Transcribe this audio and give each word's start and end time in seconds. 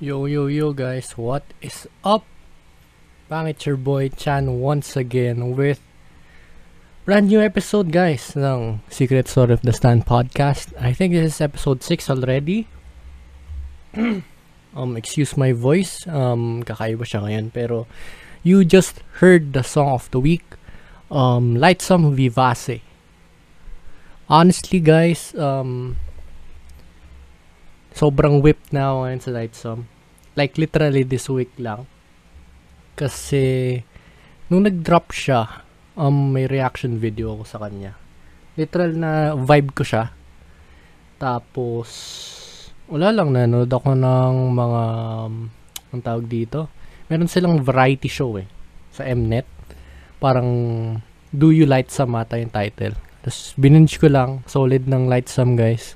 Yo 0.00 0.24
yo 0.24 0.46
yo 0.48 0.72
guys, 0.72 1.12
what 1.20 1.44
is 1.60 1.84
up? 2.02 2.24
Bang 3.28 3.52
your 3.68 3.76
boy 3.76 4.08
Chan 4.08 4.48
once 4.48 4.96
again 4.96 5.52
with 5.52 5.84
brand 7.04 7.28
new 7.28 7.44
episode 7.44 7.92
guys 7.92 8.32
ng 8.32 8.80
Secret 8.88 9.28
Story 9.28 9.52
of 9.52 9.60
the 9.60 9.76
Stand 9.76 10.08
podcast. 10.08 10.72
I 10.80 10.96
think 10.96 11.12
this 11.12 11.36
is 11.36 11.40
episode 11.44 11.84
6 11.84 12.08
already. 12.16 12.64
um 14.72 14.96
excuse 14.96 15.36
my 15.36 15.52
voice. 15.52 16.08
Um 16.08 16.64
kakaiba 16.64 17.04
siya 17.04 17.20
ngayon 17.20 17.52
pero 17.52 17.84
you 18.40 18.64
just 18.64 19.04
heard 19.20 19.52
the 19.52 19.60
song 19.60 19.92
of 19.92 20.08
the 20.16 20.20
week. 20.24 20.48
Um 21.12 21.60
Lightsome 21.60 22.16
Vivace. 22.16 22.80
Honestly 24.32 24.80
guys, 24.80 25.36
um 25.36 26.00
sobrang 27.94 28.40
whipped 28.40 28.70
na 28.70 28.90
ako 28.90 28.96
ngayon 29.04 29.22
sa 29.22 29.30
light 29.34 29.54
sum. 29.54 29.78
Like, 30.38 30.54
literally 30.56 31.02
this 31.02 31.26
week 31.26 31.50
lang. 31.58 31.90
Kasi, 32.94 33.76
nung 34.48 34.64
nag-drop 34.64 35.10
siya, 35.10 35.66
um, 35.98 36.32
may 36.32 36.46
reaction 36.46 36.96
video 36.96 37.34
ako 37.38 37.44
sa 37.44 37.58
kanya. 37.60 37.98
Literal 38.54 38.92
na 38.94 39.10
vibe 39.34 39.70
ko 39.74 39.82
siya. 39.82 40.12
Tapos, 41.20 41.88
wala 42.88 43.12
lang, 43.12 43.34
nanood 43.34 43.70
ako 43.70 43.92
ng 43.94 44.34
mga, 44.54 44.82
um, 45.26 45.34
ang 45.90 46.02
tawag 46.02 46.26
dito, 46.30 46.70
meron 47.10 47.28
silang 47.30 47.60
variety 47.60 48.08
show 48.08 48.38
eh, 48.38 48.46
sa 48.94 49.04
Mnet. 49.04 49.46
Parang, 50.22 50.48
Do 51.30 51.54
You 51.54 51.66
Light 51.66 51.90
Some 51.90 52.18
ata 52.18 52.38
yung 52.38 52.54
title. 52.54 52.94
Tapos, 53.20 53.54
binunge 53.60 54.00
ko 54.00 54.08
lang, 54.08 54.42
solid 54.46 54.88
ng 54.88 55.06
Light 55.10 55.28
Some 55.28 55.54
guys. 55.54 55.94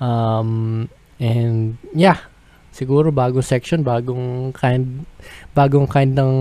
Um, 0.00 0.88
And 1.20 1.76
yeah, 1.92 2.24
siguro 2.72 3.12
bagong 3.12 3.44
section, 3.44 3.84
bagong 3.84 4.56
kind 4.56 5.04
bagong 5.52 5.84
kind 5.84 6.16
ng 6.16 6.34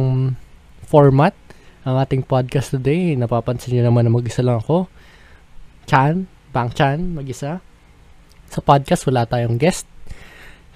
format 0.87 1.35
ang 1.83 1.99
ating 1.99 2.23
podcast 2.23 2.71
today. 2.71 3.13
Napapansin 3.19 3.75
niyo 3.75 3.83
naman 3.83 4.07
na 4.07 4.15
mag-isa 4.15 4.39
lang 4.39 4.63
ako. 4.63 4.87
Chan, 5.83 6.23
Bang 6.55 6.71
Chan, 6.71 6.95
mag-isa. 7.11 7.59
Sa 8.47 8.59
podcast 8.63 9.03
wala 9.03 9.27
tayong 9.27 9.59
guest. 9.59 9.83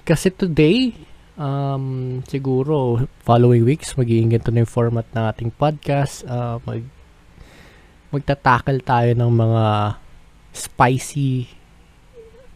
Kasi 0.04 0.28
today, 0.28 0.92
um, 1.40 2.20
siguro 2.28 3.08
following 3.24 3.64
weeks 3.64 3.96
magiging 3.96 4.36
ganito 4.36 4.52
na 4.52 4.62
yung 4.62 4.70
format 4.70 5.08
ng 5.16 5.24
ating 5.32 5.50
podcast. 5.56 6.28
Uh, 6.28 6.60
mag 6.68 6.84
magtatakal 8.14 8.78
tayo 8.84 9.10
ng 9.10 9.32
mga 9.32 9.64
spicy 10.54 11.50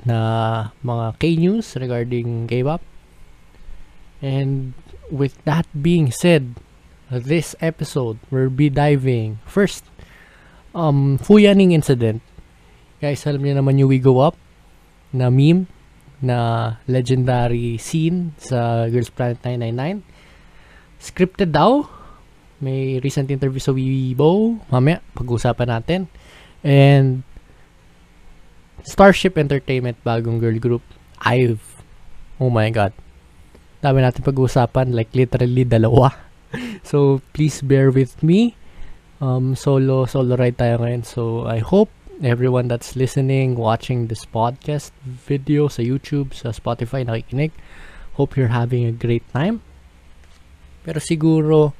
na 0.04 0.70
mga 0.84 1.18
K-news 1.18 1.74
regarding 1.78 2.46
K-pop. 2.46 2.82
And 4.22 4.74
with 5.10 5.38
that 5.46 5.66
being 5.72 6.10
said, 6.10 6.58
this 7.08 7.56
episode 7.64 8.20
we'll 8.28 8.52
be 8.52 8.68
diving 8.68 9.40
first 9.48 9.84
um 10.76 11.16
Fuyaning 11.16 11.72
incident. 11.72 12.20
Guys, 12.98 13.24
alam 13.24 13.40
niyo 13.40 13.54
naman 13.56 13.78
yung 13.78 13.88
We 13.88 14.02
Go 14.02 14.18
Up 14.18 14.34
na 15.14 15.30
meme 15.30 15.70
na 16.18 16.74
legendary 16.90 17.78
scene 17.78 18.34
sa 18.42 18.90
Girls 18.90 19.08
Planet 19.08 19.38
999. 19.46 20.02
Scripted 20.98 21.54
daw. 21.54 21.86
May 22.58 22.98
recent 22.98 23.30
interview 23.30 23.62
sa 23.62 23.70
Weibo. 23.70 24.58
Mamaya, 24.66 24.98
pag-uusapan 25.14 25.78
natin. 25.78 26.00
And 26.66 27.22
Starship 28.84 29.38
Entertainment, 29.38 29.98
bagong 30.04 30.38
girl 30.38 30.58
group. 30.58 30.84
I've. 31.22 31.62
Oh 32.38 32.50
my 32.50 32.70
God. 32.70 32.94
Dami 33.82 34.02
natin 34.02 34.22
pag-usapan. 34.22 34.94
Like, 34.94 35.10
literally, 35.14 35.66
dalawa. 35.66 36.14
so, 36.86 37.22
please 37.34 37.62
bear 37.62 37.90
with 37.90 38.22
me. 38.22 38.54
Um, 39.18 39.58
solo, 39.58 40.06
solo 40.06 40.38
ride 40.38 40.58
tayo 40.58 40.78
ngayon. 40.78 41.02
So, 41.02 41.46
I 41.46 41.58
hope 41.58 41.90
everyone 42.22 42.66
that's 42.66 42.94
listening, 42.94 43.54
watching 43.54 44.06
this 44.06 44.26
podcast 44.26 44.90
video 45.04 45.66
sa 45.66 45.82
YouTube, 45.82 46.34
sa 46.34 46.50
Spotify, 46.50 47.06
nakikinig. 47.06 47.54
Hope 48.18 48.34
you're 48.34 48.50
having 48.50 48.86
a 48.86 48.94
great 48.94 49.26
time. 49.30 49.62
Pero 50.82 50.98
siguro, 50.98 51.74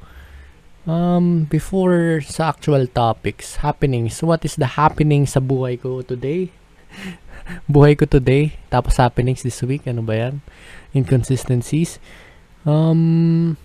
um, 0.86 1.46
before 1.50 2.20
sa 2.22 2.54
actual 2.54 2.86
topics, 2.86 3.62
happenings, 3.62 4.22
what 4.22 4.44
is 4.44 4.54
the 4.54 4.78
happening 4.78 5.26
sa 5.26 5.40
buhay 5.42 5.80
ko 5.80 6.02
today? 6.02 6.50
Buhay 7.64 7.96
ko 7.96 8.04
today, 8.04 8.56
tapos 8.68 9.00
happenings 9.00 9.40
this 9.40 9.60
week, 9.64 9.88
ano 9.88 10.04
ba 10.04 10.16
yan? 10.16 10.44
Inconsistencies. 10.92 11.96
Um, 12.68 13.56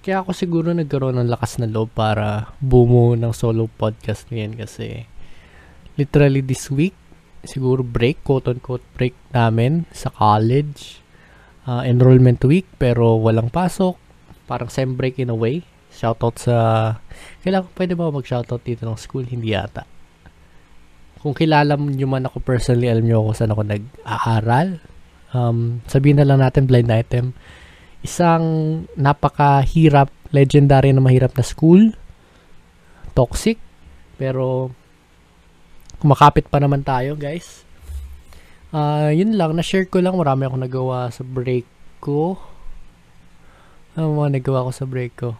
kaya 0.00 0.22
ako 0.22 0.30
siguro 0.32 0.70
nagkaroon 0.72 1.18
ng 1.18 1.28
lakas 1.28 1.58
na 1.58 1.68
loob 1.68 1.92
para 1.92 2.54
bumuo 2.62 3.18
ng 3.18 3.34
solo 3.34 3.68
podcast 3.68 4.30
ngayon 4.30 4.56
kasi 4.56 5.04
literally 5.98 6.40
this 6.40 6.70
week, 6.72 6.96
siguro 7.44 7.84
break, 7.84 8.24
quote-unquote 8.24 8.84
break 8.96 9.16
namin 9.34 9.84
sa 9.92 10.08
college. 10.14 11.02
Uh, 11.68 11.84
enrollment 11.84 12.40
week, 12.48 12.64
pero 12.80 13.20
walang 13.20 13.52
pasok. 13.52 13.94
Parang 14.48 14.72
sem 14.72 14.96
break 14.96 15.20
in 15.20 15.30
a 15.30 15.36
way. 15.36 15.62
Shoutout 15.92 16.40
sa... 16.40 16.56
Kailangan, 17.44 17.70
pwede 17.76 17.92
ba 17.94 18.08
mag-shoutout 18.08 18.64
dito 18.64 18.88
ng 18.88 18.96
school? 18.96 19.28
Hindi 19.28 19.52
yata. 19.52 19.84
Kung 21.20 21.36
kilala 21.36 21.76
nyo 21.76 22.08
man 22.08 22.24
ako 22.24 22.40
personally, 22.40 22.88
alam 22.88 23.04
nyo 23.04 23.28
ako 23.28 23.30
saan 23.36 23.52
ako 23.52 23.62
nag-aaral. 23.68 24.80
Um, 25.36 25.84
sabihin 25.84 26.16
na 26.16 26.24
lang 26.24 26.40
natin 26.40 26.64
blind 26.64 26.88
item. 26.88 27.36
Isang 28.00 28.44
napakahirap, 28.96 30.08
legendary 30.32 30.96
na 30.96 31.04
mahirap 31.04 31.36
na 31.36 31.44
school. 31.44 31.92
Toxic. 33.12 33.60
Pero, 34.16 34.72
kumakapit 36.00 36.48
pa 36.48 36.56
naman 36.56 36.80
tayo, 36.80 37.20
guys. 37.20 37.68
Uh, 38.72 39.12
yun 39.12 39.36
lang, 39.36 39.52
na-share 39.52 39.92
ko 39.92 40.00
lang. 40.00 40.16
Marami 40.16 40.48
akong 40.48 40.64
nagawa 40.64 41.12
sa 41.12 41.20
break 41.20 41.68
ko. 42.00 42.40
Ano 43.92 44.16
mga 44.16 44.40
nagawa 44.40 44.64
ko 44.64 44.72
sa 44.72 44.88
break 44.88 45.12
ko? 45.20 45.36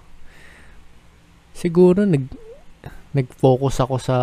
Siguro, 1.56 2.04
nag, 2.04 2.28
nag-focus 3.16 3.80
ako 3.80 3.96
sa 3.96 4.16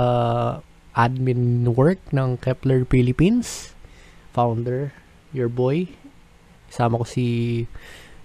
admin 0.97 1.69
work 1.77 2.01
ng 2.09 2.41
Kepler 2.41 2.81
Philippines. 2.89 3.77
Founder, 4.33 4.89
your 5.29 5.47
boy. 5.47 5.85
Kasama 6.73 6.99
ko 6.99 7.05
si 7.05 7.27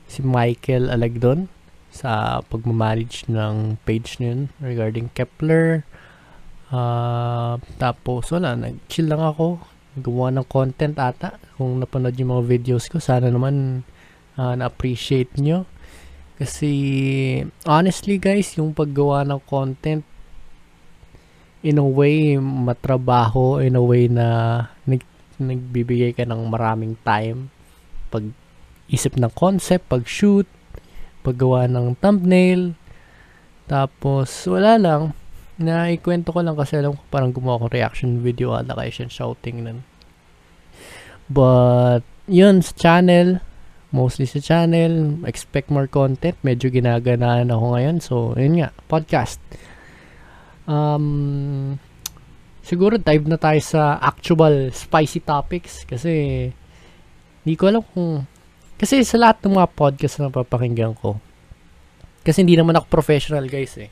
si 0.09 0.25
Michael 0.25 0.89
Alagdon 0.89 1.53
sa 1.93 2.41
pagmamanage 2.49 3.29
ng 3.29 3.77
page 3.85 4.17
niyon 4.17 4.49
regarding 4.65 5.13
Kepler. 5.13 5.85
Uh, 6.73 7.61
tapos 7.77 8.33
wala, 8.33 8.57
nag-chill 8.57 9.13
lang 9.13 9.21
ako. 9.21 9.61
Gumawa 10.01 10.33
ng 10.33 10.49
content 10.49 10.97
ata. 10.97 11.37
Kung 11.61 11.77
napanood 11.77 12.17
yung 12.17 12.33
mga 12.33 12.49
videos 12.49 12.89
ko, 12.89 12.97
sana 12.97 13.29
naman 13.29 13.85
uh, 14.41 14.57
na-appreciate 14.57 15.37
nyo. 15.37 15.69
Kasi 16.41 16.73
honestly 17.69 18.17
guys, 18.17 18.57
yung 18.57 18.73
paggawa 18.73 19.23
ng 19.29 19.41
content 19.45 20.03
in 21.63 21.79
a 21.79 21.87
way 21.87 22.37
matrabaho 22.39 23.63
in 23.63 23.79
a 23.79 23.83
way 23.83 24.11
na 24.11 24.27
nag, 24.87 25.03
nagbibigay 25.39 26.15
ka 26.15 26.27
ng 26.27 26.51
maraming 26.51 26.99
time. 27.07 27.51
Pag 28.11 28.31
isip 28.91 29.17
ng 29.17 29.33
concept, 29.33 29.89
pag 29.89 30.05
shoot, 30.05 30.47
paggawa 31.23 31.71
ng 31.71 31.97
thumbnail. 32.03 32.75
Tapos 33.71 34.29
wala 34.51 34.77
lang. 34.77 35.03
Na 35.63 35.89
ikwento 35.89 36.35
ko 36.35 36.43
lang 36.43 36.59
kasi 36.59 36.83
alam 36.83 36.99
ko 36.99 37.03
parang 37.09 37.31
gumawa 37.31 37.63
ko 37.63 37.67
reaction 37.71 38.19
video 38.21 38.53
ata 38.53 38.75
kay 38.75 38.91
shouting 38.91 39.63
nun. 39.63 39.79
But 41.31 42.03
yun 42.27 42.61
sa 42.61 42.75
channel 42.75 43.41
mostly 43.93 44.25
sa 44.25 44.43
channel 44.43 45.23
expect 45.29 45.71
more 45.71 45.87
content. 45.87 46.35
Medyo 46.43 46.73
ginaganaan 46.75 47.53
ako 47.55 47.65
ngayon. 47.79 47.97
So 48.03 48.35
yun 48.35 48.59
nga 48.59 48.75
podcast 48.91 49.39
um, 50.67 51.79
siguro 52.63 52.99
dive 52.99 53.27
na 53.27 53.39
tayo 53.39 53.59
sa 53.59 53.99
actual 53.99 54.71
spicy 54.71 55.21
topics 55.23 55.83
kasi 55.83 56.49
hindi 57.43 57.55
ko 57.59 57.65
alam 57.71 57.83
kung 57.83 58.27
kasi 58.79 59.03
sa 59.07 59.19
lahat 59.19 59.47
ng 59.47 59.59
mga 59.59 59.71
podcast 59.75 60.19
na 60.19 60.31
papakinggan 60.31 60.95
ko 60.95 61.19
kasi 62.23 62.47
hindi 62.47 62.55
naman 62.55 62.79
ako 62.79 62.87
professional 62.87 63.51
guys 63.51 63.75
eh. 63.79 63.91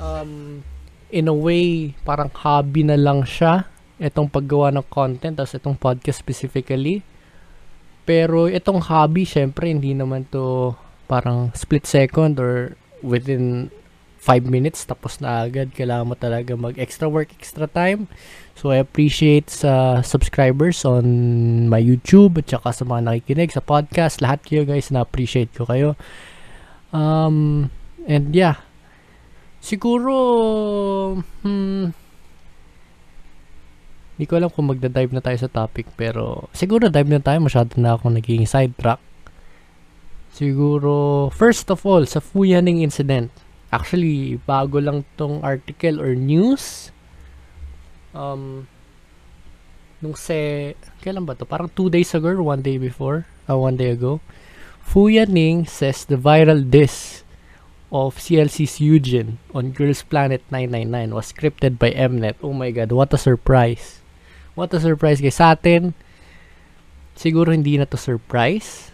Um, 0.00 0.64
in 1.12 1.28
a 1.28 1.36
way 1.36 1.92
parang 2.04 2.32
hobby 2.32 2.84
na 2.84 2.96
lang 2.96 3.24
siya 3.24 3.68
itong 4.00 4.32
paggawa 4.32 4.72
ng 4.72 4.86
content 4.88 5.36
tapos 5.36 5.56
itong 5.56 5.76
podcast 5.76 6.20
specifically. 6.20 7.00
Pero 8.04 8.48
itong 8.48 8.80
hobby 8.80 9.24
syempre 9.24 9.72
hindi 9.72 9.96
naman 9.96 10.28
to 10.28 10.76
parang 11.08 11.52
split 11.56 11.88
second 11.88 12.36
or 12.36 12.76
within 13.00 13.72
5 14.20 14.52
minutes 14.52 14.84
tapos 14.84 15.16
na 15.24 15.48
agad. 15.48 15.72
Kailangan 15.72 16.12
mo 16.12 16.14
talaga 16.14 16.52
mag 16.52 16.76
extra 16.76 17.08
work, 17.08 17.32
extra 17.32 17.64
time. 17.64 18.04
So 18.52 18.68
I 18.68 18.84
appreciate 18.84 19.48
sa 19.48 20.04
subscribers 20.04 20.84
on 20.84 21.08
my 21.72 21.80
YouTube 21.80 22.36
at 22.36 22.52
saka 22.52 22.76
sa 22.76 22.84
mga 22.84 23.08
nakikinig 23.08 23.56
sa 23.56 23.64
podcast. 23.64 24.20
Lahat 24.20 24.44
kayo 24.44 24.68
guys 24.68 24.92
na 24.92 25.00
appreciate 25.00 25.48
ko 25.56 25.64
kayo. 25.64 25.96
Um, 26.92 27.72
and 28.04 28.36
yeah. 28.36 28.60
Siguro 29.64 30.12
hmm, 31.40 31.96
hindi 34.20 34.24
ko 34.28 34.36
alam 34.36 34.52
kung 34.52 34.68
magda-dive 34.68 35.16
na 35.16 35.24
tayo 35.24 35.40
sa 35.40 35.48
topic 35.48 35.88
pero 35.96 36.52
siguro 36.52 36.92
dive 36.92 37.08
na 37.08 37.24
tayo 37.24 37.40
masyado 37.40 37.72
na 37.80 37.96
ako 37.96 38.12
naging 38.12 38.44
sidetrack. 38.44 39.00
Siguro 40.36 41.28
first 41.32 41.72
of 41.72 41.80
all 41.88 42.04
sa 42.04 42.20
Fuyaning 42.20 42.84
incident 42.84 43.32
Actually, 43.70 44.42
bago 44.42 44.82
lang 44.82 45.06
tong 45.14 45.38
article 45.46 46.02
or 46.02 46.18
news. 46.18 46.90
Um, 48.10 48.66
nung 50.02 50.18
se, 50.18 50.74
kailan 51.00 51.22
ba 51.22 51.38
to? 51.38 51.46
Parang 51.46 51.70
two 51.70 51.86
days 51.86 52.10
ago 52.14 52.34
or 52.34 52.42
one 52.42 52.62
day 52.66 52.82
before? 52.82 53.30
Uh, 53.46 53.58
one 53.58 53.78
day 53.78 53.94
ago. 53.94 54.18
Fu 54.82 55.06
Yaning 55.06 55.70
says 55.70 56.02
the 56.02 56.18
viral 56.18 56.66
diss 56.66 57.22
of 57.94 58.18
CLC's 58.18 58.80
Eugene 58.80 59.38
on 59.54 59.70
Girls 59.70 60.02
Planet 60.02 60.42
999 60.50 61.14
was 61.14 61.30
scripted 61.30 61.78
by 61.78 61.90
Mnet. 61.90 62.34
Oh 62.42 62.54
my 62.54 62.70
god, 62.70 62.90
what 62.90 63.14
a 63.14 63.18
surprise. 63.18 64.02
What 64.54 64.74
a 64.74 64.80
surprise 64.82 65.22
guys. 65.22 65.38
Sa 65.38 65.54
atin, 65.54 65.94
siguro 67.14 67.54
hindi 67.54 67.78
na 67.78 67.86
to 67.86 67.98
surprise. 67.98 68.90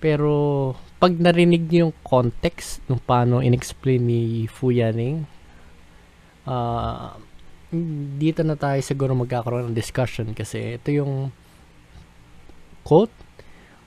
Pero 0.00 0.76
pag 1.00 1.16
narinig 1.16 1.64
niyo 1.66 1.88
yung 1.88 1.96
context 2.04 2.84
ng 2.84 3.00
paano 3.00 3.40
inexplain 3.40 4.04
ni 4.04 4.44
Fu 4.44 4.68
Yaning, 4.68 5.24
uh, 6.44 7.16
dito 8.20 8.44
na 8.44 8.58
tayo 8.58 8.82
siguro 8.84 9.16
magkakaroon 9.16 9.72
ng 9.72 9.76
discussion 9.78 10.36
kasi 10.36 10.76
ito 10.76 10.90
yung 10.92 11.32
quote 12.82 13.14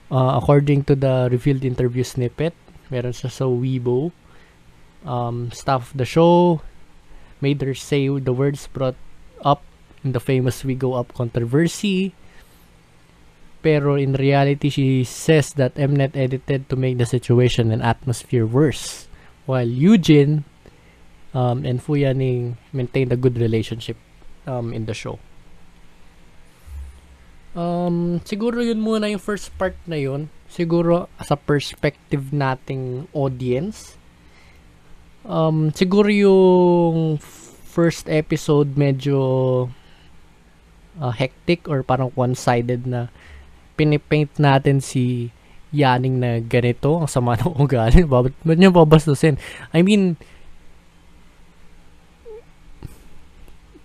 uh, 0.09 0.39
according 0.39 0.81
to 0.81 0.95
the 0.95 1.27
revealed 1.27 1.67
interview 1.67 2.01
snippet 2.01 2.55
meron 2.87 3.11
siya 3.11 3.27
sa 3.27 3.43
Weibo 3.43 4.15
um, 5.03 5.51
staff 5.51 5.91
of 5.91 5.93
the 5.99 6.07
show 6.07 6.63
made 7.43 7.59
her 7.59 7.75
say 7.75 8.07
the 8.07 8.31
words 8.31 8.71
brought 8.71 8.97
up 9.43 9.59
in 10.07 10.15
the 10.15 10.23
famous 10.23 10.63
We 10.63 10.79
Go 10.79 10.95
Up 10.95 11.11
controversy 11.11 12.15
pero 13.63 13.95
in 13.95 14.13
reality, 14.19 14.67
she 14.67 15.07
says 15.07 15.55
that 15.55 15.79
Mnet 15.79 16.19
edited 16.19 16.67
to 16.67 16.75
make 16.75 16.99
the 16.99 17.07
situation 17.07 17.71
and 17.71 17.81
atmosphere 17.81 18.45
worse. 18.45 19.07
While 19.47 19.67
Eugene 19.67 20.43
um, 21.33 21.65
and 21.65 21.79
Fuyaning 21.79 22.59
maintained 22.75 23.11
a 23.11 23.17
good 23.17 23.39
relationship 23.39 23.95
um, 24.45 24.75
in 24.75 24.85
the 24.85 24.93
show. 24.93 25.17
Um, 27.55 28.19
siguro 28.25 28.65
yun 28.65 28.81
muna 28.81 29.09
yung 29.09 29.21
first 29.21 29.53
part 29.57 29.77
na 29.87 29.95
yun. 29.95 30.27
Siguro 30.49 31.07
sa 31.21 31.39
perspective 31.39 32.35
nating 32.35 33.07
audience. 33.15 33.95
Um, 35.23 35.71
siguro 35.71 36.11
yung 36.11 37.17
first 37.73 38.09
episode 38.11 38.75
medyo 38.75 39.69
uh, 40.99 41.13
hectic 41.13 41.65
or 41.69 41.81
parang 41.81 42.11
one-sided 42.13 42.85
na 42.85 43.09
pinipaint 43.73 44.31
natin 44.37 44.79
si 44.79 45.33
yaning 45.73 46.21
na 46.21 46.37
ganito, 46.39 47.01
ang 47.01 47.09
sama 47.09 47.33
ng 47.35 47.57
ugali, 47.63 48.05
ba't, 48.05 48.29
ba't 48.45 48.57
nyo 48.61 48.69
babastusin? 48.69 49.41
I 49.73 49.81
mean, 49.81 50.15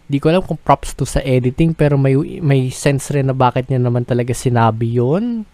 di 0.09 0.21
ko 0.21 0.29
alam 0.29 0.45
kung 0.45 0.61
props 0.61 0.93
to 0.93 1.09
sa 1.09 1.25
editing, 1.25 1.73
pero 1.73 1.97
may, 1.97 2.15
may 2.45 2.69
sense 2.69 3.09
rin 3.13 3.33
na 3.33 3.37
bakit 3.37 3.73
niya 3.73 3.81
naman 3.81 4.05
talaga 4.05 4.37
sinabi 4.37 5.01
yon 5.01 5.49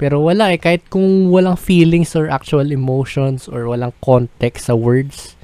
Pero 0.00 0.24
wala 0.24 0.50
eh, 0.50 0.58
kahit 0.58 0.88
kung 0.88 1.30
walang 1.30 1.60
feelings 1.60 2.16
or 2.16 2.26
actual 2.32 2.72
emotions 2.72 3.46
or 3.46 3.68
walang 3.68 3.94
context 4.00 4.72
sa 4.72 4.74
words, 4.74 5.36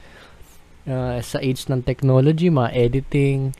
uh, 0.88 1.20
sa 1.20 1.38
age 1.38 1.68
ng 1.68 1.84
technology, 1.84 2.50
mga 2.50 2.72
editing, 2.74 3.52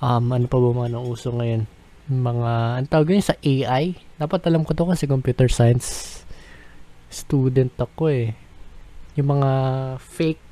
um, 0.00 0.32
ano 0.32 0.48
pa 0.48 0.56
ba 0.58 0.68
mga 0.74 0.90
nang 0.96 1.06
uso 1.06 1.30
ngayon? 1.30 1.77
Mga, 2.08 2.52
ang 2.80 2.88
tawag 2.88 3.12
yun 3.12 3.24
sa 3.24 3.36
AI. 3.44 3.92
Dapat 4.16 4.40
alam 4.48 4.64
ko 4.64 4.72
to 4.72 4.88
kasi 4.88 5.04
computer 5.04 5.46
science 5.52 6.18
student 7.08 7.72
ako 7.76 8.08
eh. 8.12 8.36
Yung 9.16 9.34
mga 9.34 9.50
fake, 10.00 10.48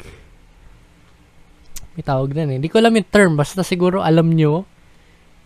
may 1.96 2.04
tawag 2.04 2.32
din 2.36 2.52
eh. 2.52 2.56
Hindi 2.60 2.68
ko 2.68 2.76
alam 2.80 2.92
yung 2.92 3.08
term, 3.08 3.32
basta 3.40 3.64
siguro 3.64 4.04
alam 4.04 4.32
nyo, 4.36 4.68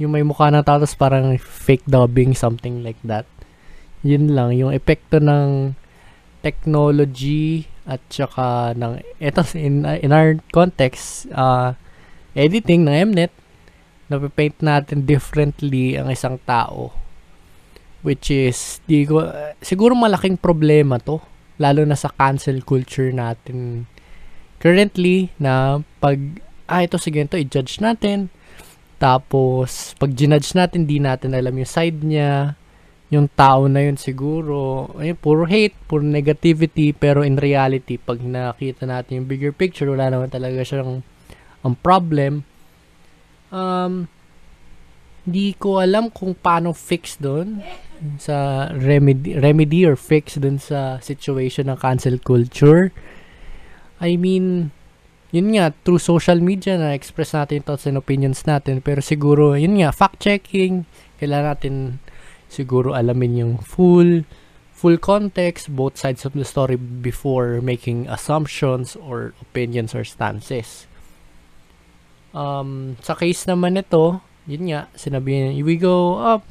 yung 0.01 0.17
may 0.17 0.25
mukha 0.25 0.49
na 0.49 0.65
tao, 0.65 0.81
parang 0.97 1.37
fake 1.37 1.85
dubbing, 1.87 2.33
something 2.33 2.81
like 2.81 2.99
that. 3.05 3.29
Yun 4.01 4.33
lang, 4.33 4.57
yung 4.57 4.73
epekto 4.73 5.21
ng 5.21 5.77
technology 6.41 7.69
at 7.85 8.01
saka 8.09 8.73
ng, 8.73 8.99
eto, 9.21 9.45
in, 9.55 9.85
in 10.01 10.11
our 10.11 10.41
context, 10.57 11.29
uh, 11.37 11.77
editing 12.33 12.89
ng 12.89 13.13
Mnet, 13.13 13.35
napipaint 14.11 14.59
natin 14.59 15.07
differently 15.07 15.95
ang 15.95 16.11
isang 16.11 16.37
tao. 16.43 16.91
Which 18.03 18.33
is, 18.33 18.83
di 18.91 19.07
ko, 19.07 19.23
siguro 19.63 19.95
malaking 19.95 20.41
problema 20.41 20.99
to. 20.99 21.23
Lalo 21.61 21.85
na 21.87 21.95
sa 21.95 22.11
cancel 22.11 22.65
culture 22.67 23.13
natin 23.15 23.87
currently 24.61 25.33
na 25.41 25.81
pag, 26.03 26.19
ah, 26.69 26.85
ito 26.85 27.01
sige 27.01 27.25
ito, 27.25 27.39
i-judge 27.39 27.79
natin. 27.81 28.29
Tapos, 29.01 29.97
pag 29.97 30.13
ginudge 30.13 30.53
natin, 30.53 30.85
di 30.85 31.01
natin 31.01 31.33
alam 31.33 31.57
yung 31.57 31.69
side 31.69 32.05
niya. 32.05 32.57
Yung 33.11 33.27
tao 33.33 33.67
na 33.67 33.83
yun 33.83 33.97
siguro, 33.99 34.87
ay, 35.01 35.17
puro 35.17 35.49
hate, 35.49 35.75
puro 35.89 36.05
negativity, 36.05 36.95
pero 36.95 37.25
in 37.27 37.41
reality, 37.41 37.99
pag 37.99 38.21
nakita 38.23 38.87
natin 38.87 39.25
yung 39.25 39.29
bigger 39.29 39.51
picture, 39.51 39.89
wala 39.89 40.13
naman 40.13 40.31
talaga 40.31 40.63
siyang 40.63 41.03
ang 41.61 41.75
problem 41.81 42.47
Um, 43.51 44.07
hindi 45.27 45.55
ko 45.59 45.83
alam 45.83 46.11
kung 46.11 46.35
paano 46.35 46.73
fix 46.73 47.21
doon 47.21 47.61
sa 48.17 48.67
remedy, 48.73 49.37
remedy 49.37 49.85
or 49.85 49.95
fix 49.95 50.41
doon 50.41 50.57
sa 50.57 50.97
situation 51.05 51.69
ng 51.69 51.79
cancel 51.79 52.17
culture. 52.19 52.91
I 54.01 54.17
mean, 54.17 54.73
yun 55.31 55.55
nga, 55.55 55.71
through 55.85 56.03
social 56.03 56.41
media 56.41 56.75
na 56.81 56.97
express 56.97 57.37
natin 57.37 57.63
thoughts 57.63 57.87
and 57.87 58.01
opinions 58.01 58.43
natin. 58.49 58.81
Pero 58.81 59.05
siguro, 59.05 59.55
yun 59.55 59.79
nga, 59.79 59.93
fact-checking. 59.95 60.89
Kailangan 61.21 61.49
natin 61.55 61.75
siguro 62.51 62.97
alamin 62.97 63.39
yung 63.39 63.55
full 63.63 64.27
full 64.75 64.97
context, 64.97 65.69
both 65.69 66.01
sides 66.01 66.25
of 66.25 66.33
the 66.33 66.43
story 66.43 66.75
before 66.81 67.61
making 67.61 68.09
assumptions 68.09 68.97
or 68.97 69.37
opinions 69.45 69.93
or 69.93 70.09
stances. 70.09 70.90
Um, 72.31 72.95
sa 73.03 73.19
case 73.19 73.47
naman 73.51 73.79
ito, 73.79 74.23
yun 74.47 74.71
nga, 74.71 74.87
sinabi 74.95 75.35
niya, 75.35 75.51
we 75.67 75.75
go 75.79 76.19
up, 76.23 76.47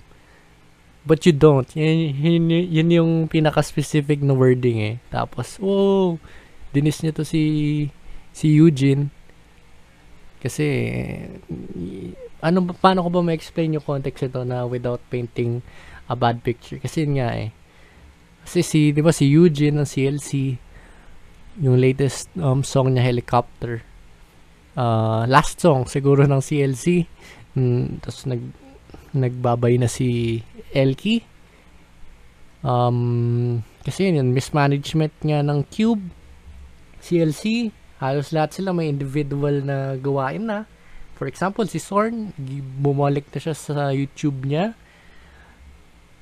but 1.07 1.23
you 1.23 1.33
don't. 1.33 1.67
Yun, 1.75 2.15
yun, 2.15 2.45
yun 2.51 2.89
yung 2.91 3.11
pinaka-specific 3.27 4.19
na 4.21 4.35
wording 4.35 4.79
eh. 4.79 4.95
Tapos, 5.11 5.59
oh, 5.63 6.19
dinis 6.75 6.99
niya 7.01 7.15
to 7.15 7.23
si, 7.23 7.87
si 8.35 8.51
Eugene. 8.55 9.11
Kasi, 10.39 10.63
ano, 12.39 12.71
paano 12.79 13.03
ko 13.03 13.09
ba 13.11 13.21
ma-explain 13.23 13.75
yung 13.75 13.83
context 13.83 14.23
ito 14.23 14.43
na 14.47 14.63
without 14.63 15.03
painting 15.11 15.59
a 16.07 16.15
bad 16.15 16.39
picture? 16.43 16.79
Kasi 16.79 17.03
yun 17.03 17.19
nga 17.19 17.35
eh. 17.35 17.51
Kasi 18.47 18.63
si, 18.63 18.79
di 18.95 19.01
ba 19.03 19.11
si 19.11 19.27
Eugene 19.27 19.83
ng 19.83 19.87
CLC, 19.87 20.55
yung 21.59 21.75
latest 21.75 22.31
um, 22.39 22.63
song 22.63 22.95
niya, 22.95 23.03
Helicopter, 23.03 23.83
uh, 24.79 25.27
last 25.27 25.59
song 25.59 25.83
siguro 25.91 26.23
ng 26.23 26.39
CLC. 26.39 27.03
Mm, 27.59 27.99
Tapos 27.99 28.23
nag, 28.23 28.41
nagbabay 29.11 29.75
na 29.75 29.91
si 29.91 30.39
Elky. 30.71 31.19
Um, 32.63 33.59
kasi 33.83 34.11
yun, 34.11 34.31
mismanagement 34.31 35.15
nga 35.23 35.43
ng 35.43 35.67
Cube, 35.67 36.03
CLC, 36.99 37.71
halos 38.03 38.35
lahat 38.35 38.59
sila 38.59 38.75
may 38.75 38.91
individual 38.91 39.63
na 39.63 39.95
gawain 39.99 40.47
na. 40.47 40.67
For 41.15 41.27
example, 41.27 41.67
si 41.67 41.83
Sorn, 41.83 42.31
bumalik 42.79 43.27
na 43.35 43.39
siya 43.43 43.55
sa 43.55 43.91
YouTube 43.91 44.47
niya. 44.47 44.71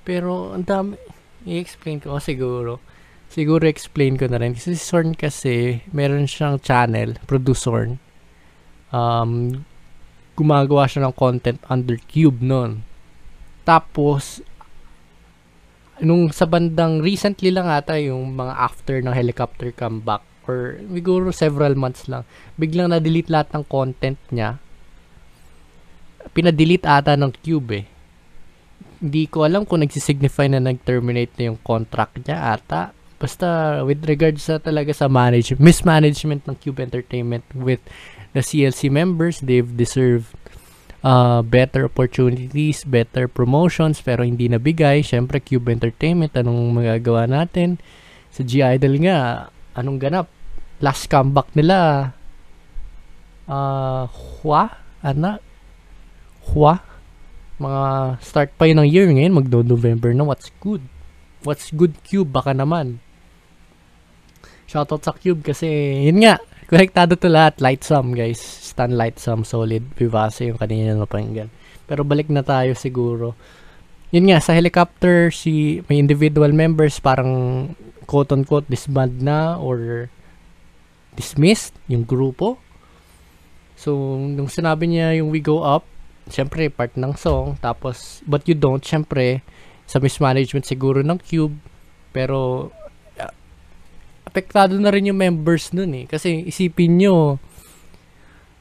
Pero, 0.02 0.58
ang 0.58 0.66
dami, 0.66 0.98
i-explain 1.46 2.02
ko, 2.02 2.18
oh, 2.18 2.22
siguro. 2.22 2.82
Siguro 3.30 3.68
explain 3.70 4.18
ko 4.18 4.26
na 4.26 4.42
rin. 4.42 4.58
Kasi 4.58 4.74
si 4.74 4.82
Sorn 4.82 5.14
kasi, 5.14 5.86
meron 5.94 6.26
siyang 6.26 6.58
channel, 6.62 7.18
Produce 7.30 7.70
um, 8.92 9.64
gumagawa 10.38 10.86
siya 10.86 11.10
ng 11.10 11.16
content 11.18 11.60
under 11.68 11.98
Cube 12.06 12.40
noon. 12.46 12.86
Tapos, 13.66 14.40
nung 15.98 16.30
sa 16.30 16.46
bandang 16.46 17.02
recently 17.02 17.50
lang 17.50 17.66
ata 17.66 17.98
yung 17.98 18.38
mga 18.38 18.54
after 18.54 19.02
ng 19.02 19.14
helicopter 19.18 19.74
comeback 19.74 20.22
or 20.46 20.78
siguro 20.94 21.34
several 21.34 21.74
months 21.76 22.08
lang, 22.08 22.24
biglang 22.56 22.94
na-delete 22.94 23.28
lahat 23.28 23.52
ng 23.52 23.64
content 23.68 24.16
niya. 24.32 24.62
Pina-delete 26.32 26.88
ata 26.88 27.20
ng 27.20 27.34
Cube 27.44 27.84
eh. 27.84 27.86
Hindi 29.04 29.28
ko 29.28 29.44
alam 29.44 29.68
kung 29.68 29.84
nagsisignify 29.84 30.48
na 30.54 30.64
nag-terminate 30.64 31.36
na 31.38 31.52
yung 31.52 31.60
contract 31.60 32.24
niya 32.24 32.56
ata. 32.56 32.96
Basta 33.18 33.82
with 33.84 34.06
regards 34.06 34.46
sa 34.46 34.62
talaga 34.62 34.94
sa 34.94 35.10
manage 35.10 35.58
mismanagement 35.58 36.46
ng 36.46 36.56
Cube 36.62 36.80
Entertainment 36.86 37.44
with 37.58 37.82
the 38.34 38.42
CLC 38.42 38.92
members, 38.92 39.40
they've 39.40 39.68
deserved 39.68 40.34
uh, 41.04 41.42
better 41.42 41.86
opportunities, 41.86 42.84
better 42.84 43.28
promotions, 43.28 44.02
pero 44.02 44.24
hindi 44.24 44.50
nabigay. 44.50 45.04
Siyempre, 45.06 45.44
Cube 45.44 45.72
Entertainment, 45.72 46.34
anong 46.36 46.76
magagawa 46.76 47.30
natin? 47.30 47.78
Sa 48.34 48.44
G-Idol 48.44 48.96
nga, 49.08 49.50
anong 49.78 50.00
ganap? 50.02 50.28
Last 50.84 51.10
comeback 51.10 51.50
nila, 51.58 52.12
uh, 53.50 54.06
Hua? 54.10 54.70
Ana? 55.02 55.42
Hua? 56.54 56.78
Mga 57.58 57.82
start 58.22 58.50
pa 58.54 58.70
yun 58.70 58.78
ng 58.84 58.90
year 58.90 59.10
ngayon, 59.10 59.34
magdo-November 59.34 60.14
na. 60.14 60.28
What's 60.28 60.54
good? 60.62 60.86
What's 61.42 61.74
good 61.74 61.98
Cube? 62.06 62.30
Baka 62.30 62.54
naman. 62.54 63.02
Shoutout 64.70 65.02
sa 65.02 65.16
Cube 65.18 65.42
kasi, 65.42 65.66
yun 66.06 66.22
nga, 66.22 66.38
Konektado 66.68 67.16
to 67.16 67.32
lahat. 67.32 67.64
Lightsum, 67.64 68.12
guys. 68.12 68.44
Stan 68.44 68.92
Lightsum, 68.92 69.48
solid. 69.48 69.88
Vivace 69.96 70.52
yung 70.52 70.60
kanina 70.60 70.92
na 70.92 71.08
napanggan. 71.08 71.48
Pero 71.88 72.04
balik 72.04 72.28
na 72.28 72.44
tayo 72.44 72.76
siguro. 72.76 73.40
Yun 74.12 74.28
nga, 74.28 74.44
sa 74.44 74.52
helicopter, 74.52 75.32
si 75.32 75.80
may 75.88 75.96
individual 75.96 76.52
members 76.52 77.00
parang 77.00 77.72
quote-unquote 78.04 78.68
disband 78.68 79.24
na 79.24 79.56
or 79.56 80.12
dismissed 81.16 81.72
yung 81.88 82.04
grupo. 82.04 82.60
So, 83.80 84.20
nung 84.20 84.52
sinabi 84.52 84.92
niya 84.92 85.24
yung 85.24 85.32
We 85.32 85.40
Go 85.40 85.64
Up, 85.64 85.88
syempre 86.28 86.68
part 86.68 87.00
ng 87.00 87.16
song. 87.16 87.56
Tapos, 87.64 88.20
But 88.28 88.44
You 88.44 88.60
Don't, 88.60 88.84
syempre, 88.84 89.40
sa 89.88 90.04
mismanagement 90.04 90.68
siguro 90.68 91.00
ng 91.00 91.20
Cube. 91.24 91.56
Pero, 92.12 92.72
apektado 94.28 94.76
na 94.76 94.92
rin 94.92 95.08
yung 95.08 95.18
members 95.24 95.72
nun 95.72 95.96
eh. 95.96 96.06
Kasi 96.06 96.44
isipin 96.44 97.00
nyo, 97.00 97.40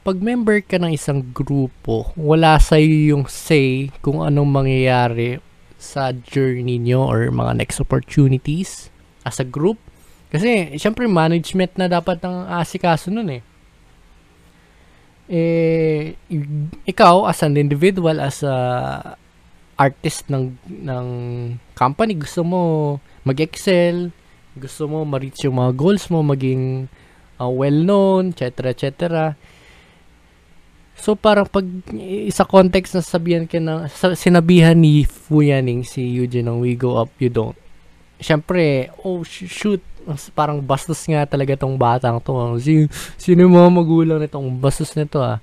pag 0.07 0.23
member 0.23 0.63
ka 0.63 0.79
ng 0.79 0.95
isang 0.95 1.19
grupo, 1.35 2.15
wala 2.15 2.55
sa 2.63 2.79
yung 2.79 3.27
say 3.27 3.91
kung 3.99 4.23
anong 4.23 4.47
mangyayari 4.47 5.43
sa 5.75 6.15
journey 6.15 6.79
nyo 6.79 7.03
or 7.03 7.27
mga 7.27 7.59
next 7.59 7.83
opportunities 7.83 8.87
as 9.27 9.43
a 9.43 9.45
group. 9.45 9.75
Kasi, 10.31 10.79
syempre, 10.79 11.07
management 11.11 11.75
na 11.75 11.91
dapat 11.91 12.23
ng 12.23 12.47
asikaso 12.55 13.11
nun 13.11 13.35
eh. 13.35 13.43
Eh, 15.27 16.15
ikaw, 16.87 17.27
as 17.27 17.43
an 17.43 17.59
individual, 17.59 18.23
as 18.23 18.39
a 18.47 18.55
artist 19.75 20.31
ng, 20.31 20.55
ng 20.67 21.05
company, 21.75 22.15
gusto 22.15 22.47
mo 22.47 22.61
mag-excel, 23.27 24.15
gusto 24.57 24.89
mo 24.89 25.05
ma-reach 25.05 25.45
yung 25.45 25.61
mga 25.61 25.71
goals 25.77 26.09
mo, 26.09 26.25
maging 26.25 26.89
uh, 27.37 27.49
well-known, 27.49 28.33
etc., 28.33 28.73
etc. 28.73 28.91
So, 30.97 31.13
parang 31.13 31.45
pag 31.45 31.65
isa 32.25 32.41
context 32.43 32.97
na 32.97 33.05
sabihan 33.05 33.45
ka 33.45 33.61
na, 33.61 33.85
sinabihan 34.17 34.73
ni 34.73 35.05
Fu 35.05 35.45
Yaning 35.45 35.85
si 35.85 36.01
Eugene 36.01 36.49
ng 36.49 36.57
We 36.57 36.73
Go 36.73 36.97
Up, 36.97 37.13
You 37.21 37.29
Don't. 37.29 37.57
syempre, 38.17 38.89
oh 39.05 39.21
sh- 39.21 39.45
shoot, 39.45 39.81
parang 40.33 40.57
bastos 40.61 41.05
nga 41.05 41.25
talaga 41.29 41.53
tong 41.53 41.77
batang 41.77 42.17
to. 42.21 42.33
Ah. 42.33 42.57
Si, 42.57 42.89
sino 43.17 43.45
yung 43.45 43.53
magulang 43.53 44.17
nitong 44.21 44.57
bastos 44.57 44.93
nito 44.97 45.21
ah. 45.21 45.37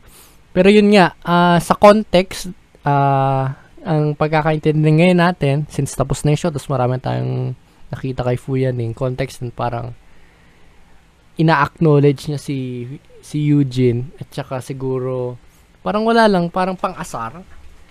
Pero 0.54 0.71
yun 0.71 0.90
nga, 0.94 1.14
uh, 1.26 1.59
sa 1.59 1.75
context, 1.75 2.50
uh, 2.87 3.50
ang 3.85 4.14
pagkakaintindi 4.16 4.90
ngayon 5.02 5.18
natin, 5.18 5.56
since 5.68 5.92
tapos 5.92 6.23
na 6.23 6.33
yung 6.33 6.40
show, 6.40 6.50
tapos 6.50 6.71
marami 6.71 6.97
tayong 7.02 7.52
nakita 7.93 8.25
kay 8.25 8.38
Fuyan 8.38 8.81
yung 8.81 8.97
context, 8.97 9.43
and 9.45 9.53
parang 9.53 9.97
ina-acknowledge 11.35 12.31
niya 12.31 12.38
si 12.38 12.87
si 13.19 13.50
Eugene 13.50 14.14
at 14.23 14.31
saka 14.31 14.62
siguro 14.62 15.35
parang 15.83 16.07
wala 16.07 16.31
lang, 16.31 16.49
parang 16.49 16.79
pang-asar. 16.79 17.43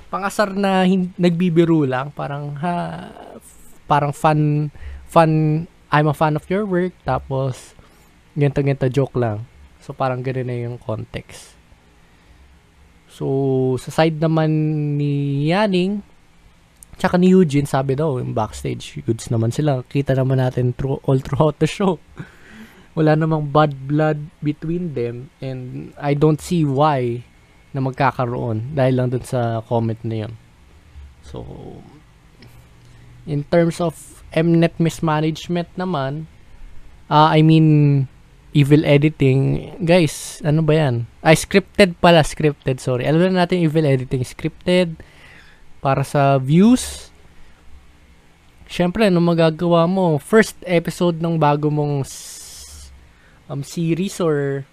Pang-asar 0.08 0.54
na 0.54 0.86
hin- 0.88 1.14
nagbibiro 1.18 1.84
lang, 1.84 2.14
parang 2.14 2.56
ha, 2.62 3.10
parang 3.90 4.16
fun 4.16 4.72
fun 5.06 5.66
I'm 5.94 6.10
a 6.10 6.16
fan 6.16 6.34
of 6.34 6.48
your 6.50 6.66
work 6.66 6.96
tapos 7.06 7.78
ganito 8.34 8.64
ganito 8.66 8.90
joke 8.90 9.14
lang. 9.20 9.46
So 9.84 9.92
parang 9.92 10.24
ganoon 10.24 10.48
na 10.48 10.58
yung 10.58 10.78
context. 10.80 11.54
So 13.12 13.28
sa 13.78 13.94
side 13.94 14.18
naman 14.18 14.50
ni 14.98 15.46
Yaning 15.52 16.02
tsaka 16.98 17.18
ni 17.18 17.34
Eugene 17.34 17.68
sabi 17.68 17.98
daw 17.98 18.18
yung 18.22 18.36
backstage 18.36 19.02
goods 19.04 19.28
naman 19.34 19.50
sila. 19.50 19.82
Kita 19.86 20.14
naman 20.14 20.42
natin 20.42 20.74
through, 20.76 21.02
all 21.06 21.20
throughout 21.20 21.58
the 21.62 21.70
show 21.70 22.00
wala 22.94 23.18
namang 23.18 23.50
bad 23.50 23.74
blood 23.90 24.22
between 24.46 24.94
them 24.94 25.34
and 25.42 25.92
I 25.98 26.14
don't 26.14 26.38
see 26.38 26.62
why 26.62 27.26
na 27.74 27.82
magkakaroon 27.82 28.78
dahil 28.78 28.94
lang 29.02 29.10
dun 29.10 29.26
sa 29.26 29.66
comment 29.66 29.98
na 30.06 30.26
yun. 30.26 30.34
So, 31.26 31.42
in 33.26 33.42
terms 33.50 33.82
of 33.82 33.98
Mnet 34.34 34.78
mismanagement 34.78 35.74
naman, 35.74 36.30
uh, 37.10 37.34
I 37.34 37.42
mean, 37.42 38.06
evil 38.54 38.86
editing, 38.86 39.74
guys, 39.82 40.42
ano 40.46 40.62
ba 40.62 40.78
yan? 40.78 41.10
Ay, 41.26 41.34
scripted 41.34 41.98
pala, 41.98 42.22
scripted, 42.22 42.78
sorry. 42.78 43.10
Alam 43.10 43.34
na 43.34 43.46
natin 43.46 43.66
evil 43.66 43.90
editing, 43.90 44.22
scripted, 44.22 45.02
para 45.84 46.08
sa 46.08 46.40
views. 46.40 47.12
Siyempre, 48.72 49.12
ano 49.12 49.20
magagawa 49.20 49.84
mo? 49.84 50.16
First 50.16 50.56
episode 50.64 51.20
ng 51.20 51.36
bago 51.36 51.68
mong 51.68 52.08
um, 53.52 53.62
series 53.62 54.24
or 54.24 54.64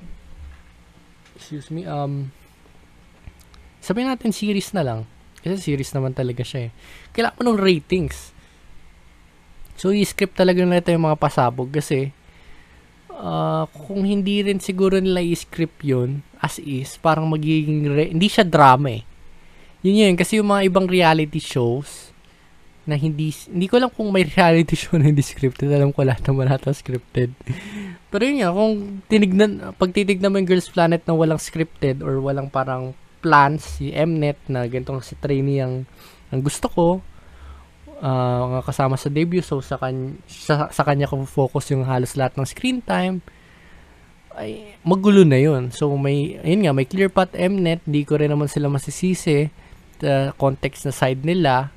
excuse 1.35 1.67
me, 1.75 1.83
um, 1.83 2.31
sabihin 3.83 4.07
natin 4.07 4.31
series 4.31 4.71
na 4.71 4.87
lang. 4.87 5.00
Kasi 5.43 5.59
series 5.59 5.90
naman 5.90 6.14
talaga 6.14 6.47
siya 6.47 6.69
eh. 6.69 6.73
Kailangan 7.11 7.37
mo 7.37 7.43
ng 7.50 7.59
ratings. 7.59 8.31
So, 9.75 9.90
i-script 9.90 10.38
talaga 10.38 10.62
nila 10.62 10.79
ito 10.79 10.95
yung 10.95 11.11
mga 11.11 11.19
pasabog 11.19 11.73
kasi 11.73 12.12
uh, 13.11 13.64
kung 13.73 14.05
hindi 14.05 14.45
rin 14.45 14.61
siguro 14.61 15.00
nila 15.00 15.25
i-script 15.25 15.81
yun 15.83 16.21
as 16.38 16.61
is, 16.61 17.00
parang 17.00 17.26
magiging, 17.26 17.88
re- 17.88 18.12
hindi 18.12 18.29
siya 18.29 18.45
drama 18.45 18.95
eh. 18.95 19.10
Yun 19.81 19.97
yun, 19.97 20.15
kasi 20.17 20.37
yung 20.37 20.53
mga 20.53 20.69
ibang 20.69 20.85
reality 20.85 21.41
shows 21.41 22.13
na 22.85 22.97
hindi, 22.97 23.33
hindi 23.49 23.67
ko 23.69 23.81
alam 23.81 23.89
kung 23.93 24.13
may 24.13 24.28
reality 24.28 24.76
show 24.76 25.00
na 25.00 25.09
hindi 25.09 25.25
scripted. 25.25 25.73
Alam 25.73 25.93
ko 25.93 26.04
lahat 26.04 26.25
naman 26.28 26.52
lahat 26.52 26.69
scripted. 26.76 27.33
Pero 28.13 28.23
yun 28.26 28.45
nga, 28.45 28.50
kung 28.52 29.00
tinignan, 29.07 29.73
pag 29.78 29.95
titignan 29.95 30.35
mo 30.35 30.37
yung 30.37 30.50
Girls 30.50 30.69
Planet 30.69 31.00
na 31.07 31.15
walang 31.17 31.41
scripted 31.41 32.04
or 32.04 32.21
walang 32.21 32.50
parang 32.50 32.93
plans, 33.25 33.81
si 33.81 33.95
Mnet 33.95 34.41
na 34.50 34.67
ganitong 34.67 35.00
si 35.00 35.15
trainee 35.17 35.63
ang, 35.65 35.87
ang 36.28 36.41
gusto 36.43 36.67
ko, 36.69 36.87
uh, 38.02 38.61
kasama 38.67 38.99
sa 38.99 39.13
debut, 39.13 39.45
so 39.45 39.63
sa, 39.63 39.78
kan, 39.78 40.19
sa, 40.26 40.69
sa 40.69 40.83
kanya 40.83 41.07
ko 41.07 41.23
focus 41.25 41.71
yung 41.71 41.87
halos 41.87 42.19
lahat 42.19 42.35
ng 42.37 42.49
screen 42.49 42.83
time, 42.83 43.23
ay 44.35 44.76
magulo 44.83 45.23
na 45.23 45.39
yun. 45.39 45.71
So 45.71 45.95
may, 45.95 46.41
ayun 46.43 46.67
nga, 46.67 46.75
may 46.75 46.89
clear 46.89 47.13
path 47.13 47.33
Mnet, 47.37 47.87
hindi 47.87 48.02
ko 48.02 48.19
rin 48.19 48.33
naman 48.33 48.50
sila 48.50 48.67
masisisi 48.67 49.70
the 50.00 50.34
context 50.41 50.89
na 50.89 50.93
side 50.93 51.23
nila. 51.23 51.71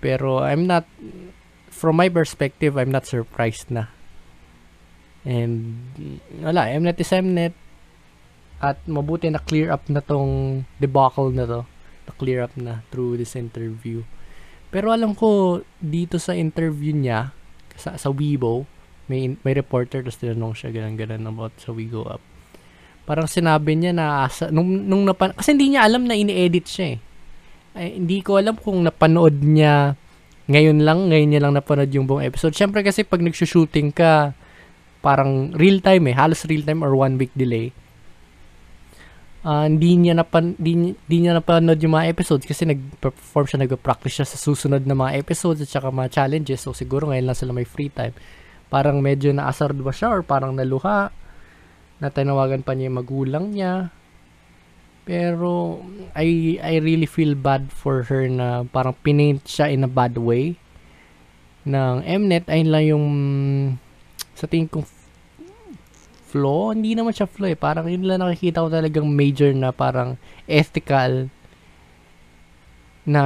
Pero 0.00 0.40
I'm 0.40 0.66
not, 0.66 0.88
from 1.68 1.98
my 1.98 2.08
perspective, 2.08 2.78
I'm 2.78 2.90
not 2.90 3.06
surprised 3.06 3.68
na 3.68 3.94
And 5.24 5.80
wala, 6.44 6.68
Mnet 6.68 7.00
is 7.00 7.10
Mnet. 7.10 7.56
At 8.60 8.80
mabuti 8.88 9.28
na 9.32 9.40
clear 9.40 9.72
up 9.72 9.88
na 9.88 10.04
tong 10.04 10.64
debacle 10.76 11.32
na 11.32 11.44
to. 11.48 11.60
Na 12.04 12.12
clear 12.20 12.44
up 12.44 12.52
na 12.60 12.84
through 12.92 13.16
this 13.16 13.32
interview. 13.34 14.04
Pero 14.68 14.92
alam 14.92 15.16
ko 15.16 15.60
dito 15.80 16.20
sa 16.20 16.36
interview 16.36 16.92
niya 16.92 17.32
sa 17.74 17.96
sa 17.96 18.12
Weibo, 18.12 18.68
may 19.08 19.34
may 19.42 19.56
reporter 19.56 20.04
tapos 20.04 20.20
tinanong 20.20 20.54
siya 20.54 20.70
ganun-ganun 20.70 21.24
about 21.26 21.56
sa 21.58 21.72
We 21.72 21.88
Go 21.88 22.06
Up. 22.06 22.22
Parang 23.04 23.28
sinabi 23.28 23.76
niya 23.76 23.92
na 23.92 24.24
asa, 24.24 24.48
nung, 24.48 24.88
nung 24.88 25.04
napan 25.04 25.36
kasi 25.36 25.52
hindi 25.52 25.76
niya 25.76 25.84
alam 25.84 26.08
na 26.08 26.16
ini-edit 26.16 26.64
siya 26.64 26.86
eh. 26.96 26.98
Ay, 27.74 27.98
hindi 27.98 28.22
ko 28.22 28.38
alam 28.38 28.54
kung 28.54 28.86
napanood 28.86 29.42
niya 29.42 29.98
ngayon 30.44 30.84
lang, 30.84 31.08
ngayon 31.08 31.28
niya 31.32 31.42
lang 31.42 31.56
napanood 31.56 31.88
yung 31.90 32.04
buong 32.04 32.22
episode. 32.22 32.52
Syempre 32.52 32.84
kasi 32.84 33.00
pag 33.00 33.24
nagsushooting 33.24 33.96
ka, 33.96 34.36
parang 35.00 35.56
real 35.56 35.80
time 35.80 36.12
eh, 36.12 36.14
halos 36.16 36.44
real 36.44 36.64
time 36.64 36.84
or 36.84 36.92
one 36.92 37.16
week 37.16 37.32
delay. 37.32 37.72
Uh, 39.44 39.68
hindi 39.68 40.00
niya 40.00 40.16
napan 40.16 40.56
hindi, 40.56 40.96
hindi 40.96 41.16
niya 41.20 41.36
napanood 41.36 41.76
yung 41.76 41.92
mga 41.92 42.08
episodes 42.08 42.48
kasi 42.48 42.64
nag-perform 42.64 43.44
siya, 43.44 43.60
nag-practice 43.64 44.20
siya 44.20 44.26
sa 44.28 44.40
susunod 44.40 44.88
na 44.88 44.96
mga 44.96 45.20
episodes 45.20 45.60
at 45.64 45.68
saka 45.68 45.92
mga 45.92 46.12
challenges. 46.12 46.64
So 46.64 46.72
siguro 46.72 47.12
ngayon 47.12 47.28
lang 47.28 47.36
sila 47.36 47.52
may 47.52 47.68
free 47.68 47.92
time. 47.92 48.16
Parang 48.72 49.00
medyo 49.00 49.32
naasar 49.32 49.76
ba 49.76 49.92
siya 49.92 50.12
or 50.12 50.24
parang 50.24 50.56
naluha 50.56 51.12
na 52.00 52.08
tinawagan 52.12 52.64
pa 52.64 52.72
niya 52.72 52.88
yung 52.92 52.98
magulang 53.00 53.44
niya. 53.52 53.92
Pero 55.04 55.84
I 56.16 56.56
I 56.64 56.80
really 56.80 57.04
feel 57.04 57.36
bad 57.36 57.68
for 57.68 58.08
her 58.08 58.24
na 58.28 58.64
parang 58.64 58.96
pinaint 59.04 59.44
siya 59.44 59.68
in 59.68 59.84
a 59.84 59.90
bad 59.90 60.16
way 60.16 60.56
ng 61.64 62.04
Mnet 62.04 62.48
ayun 62.48 62.70
lang 62.72 62.84
yung 62.84 63.06
sa 64.36 64.44
tingin 64.44 64.68
kong 64.68 64.84
flaw, 66.28 66.74
hindi 66.74 66.98
naman 66.98 67.14
siya 67.14 67.30
flaw 67.30 67.48
eh. 67.48 67.54
Parang 67.54 67.86
yun 67.86 68.04
lang 68.04 68.20
nakikita 68.20 68.66
ko 68.66 68.68
talagang 68.68 69.06
major 69.06 69.54
na 69.54 69.70
parang 69.70 70.18
ethical 70.50 71.30
na 73.06 73.24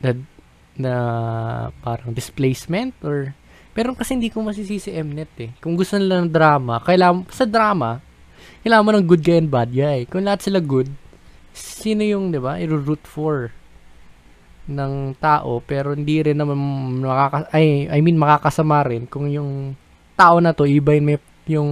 na, 0.00 0.10
na 0.78 0.94
parang 1.82 2.14
displacement 2.14 2.94
or 3.04 3.34
pero 3.74 3.90
kasi 3.92 4.14
hindi 4.14 4.30
ko 4.30 4.40
masisisi 4.40 4.94
Mnet 4.94 5.32
eh. 5.42 5.50
Kung 5.58 5.74
gusto 5.74 5.98
nila 5.98 6.22
ng 6.22 6.30
drama, 6.30 6.78
kailangan 6.78 7.26
sa 7.34 7.42
drama, 7.42 7.98
kailangan 8.64 8.84
mo 8.88 8.90
ng 8.96 9.06
good 9.06 9.20
guy 9.20 9.36
and 9.36 9.52
bad 9.52 9.68
guy. 9.70 10.08
Kung 10.08 10.24
lahat 10.24 10.48
sila 10.48 10.58
good, 10.64 10.88
sino 11.52 12.00
yung, 12.00 12.32
'di 12.32 12.40
ba, 12.40 12.56
i-root 12.56 13.04
for 13.04 13.52
ng 14.64 15.12
tao 15.20 15.60
pero 15.60 15.92
hindi 15.92 16.24
rin 16.24 16.40
naman 16.40 16.56
makaka 17.04 17.52
ay 17.52 17.84
I 17.92 18.00
mean 18.00 18.16
makakasama 18.16 18.80
rin 18.88 19.04
kung 19.04 19.28
yung 19.28 19.76
tao 20.16 20.40
na 20.40 20.56
to 20.56 20.64
iba 20.64 20.96
yung, 20.96 21.20
yung 21.44 21.70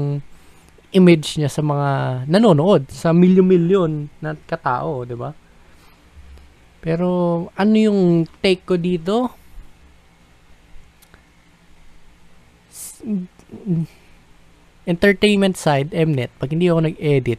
image 0.92 1.40
niya 1.40 1.48
sa 1.48 1.64
mga 1.64 1.88
nanonood 2.28 2.92
sa 2.92 3.16
milyon-milyon 3.16 4.12
na 4.20 4.36
katao, 4.36 5.08
'di 5.08 5.16
ba? 5.16 5.32
Pero 6.84 7.48
ano 7.56 7.74
yung 7.78 8.28
take 8.44 8.68
ko 8.68 8.76
dito? 8.76 9.32
Entertainment 14.82 15.54
side, 15.54 15.94
Mnet, 15.94 16.34
pag 16.42 16.50
hindi 16.50 16.66
ako 16.66 16.90
nag-edit, 16.90 17.38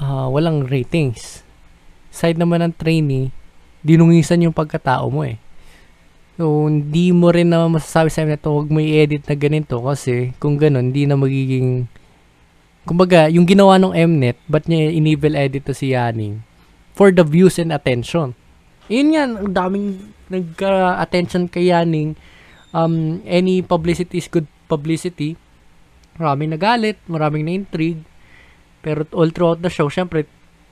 uh, 0.00 0.28
walang 0.32 0.64
ratings. 0.64 1.44
Side 2.08 2.40
naman 2.40 2.64
ng 2.64 2.74
trainee, 2.76 3.28
dinungisan 3.84 4.40
yung 4.40 4.56
pagkatao 4.56 5.12
mo 5.12 5.28
eh. 5.28 5.36
So, 6.36 6.68
hindi 6.68 7.12
mo 7.12 7.32
rin 7.32 7.48
naman 7.48 7.80
masasabi 7.80 8.08
sa 8.12 8.24
na 8.24 8.36
huwag 8.36 8.68
mo 8.68 8.80
i-edit 8.80 9.24
na 9.24 9.36
ganito 9.36 9.80
kasi 9.80 10.36
kung 10.36 10.60
ganun, 10.60 10.92
hindi 10.92 11.08
na 11.08 11.16
magiging... 11.16 11.88
Kumbaga, 12.86 13.26
yung 13.32 13.48
ginawa 13.48 13.80
ng 13.80 13.92
Mnet, 13.92 14.36
ba't 14.46 14.68
niya 14.68 14.92
enable 14.92 15.32
edit 15.36 15.64
to 15.64 15.72
si 15.72 15.96
Yaning? 15.96 16.44
For 16.96 17.12
the 17.12 17.24
views 17.24 17.60
and 17.60 17.72
attention. 17.72 18.32
Yun 18.88 19.12
nga, 19.12 19.24
daming 19.48 20.12
nagka-attention 20.28 21.52
kay 21.52 21.72
Yaning. 21.72 22.16
Um, 22.76 23.24
any 23.24 23.64
publicity 23.64 24.20
is 24.20 24.28
good 24.28 24.46
publicity. 24.68 25.40
Maraming 26.16 26.56
nagalit, 26.56 26.98
maraming 27.08 27.44
na-intrigue. 27.44 28.02
Pero 28.80 29.04
all 29.12 29.32
throughout 29.32 29.60
the 29.60 29.72
show, 29.72 29.88
syempre, 29.92 30.24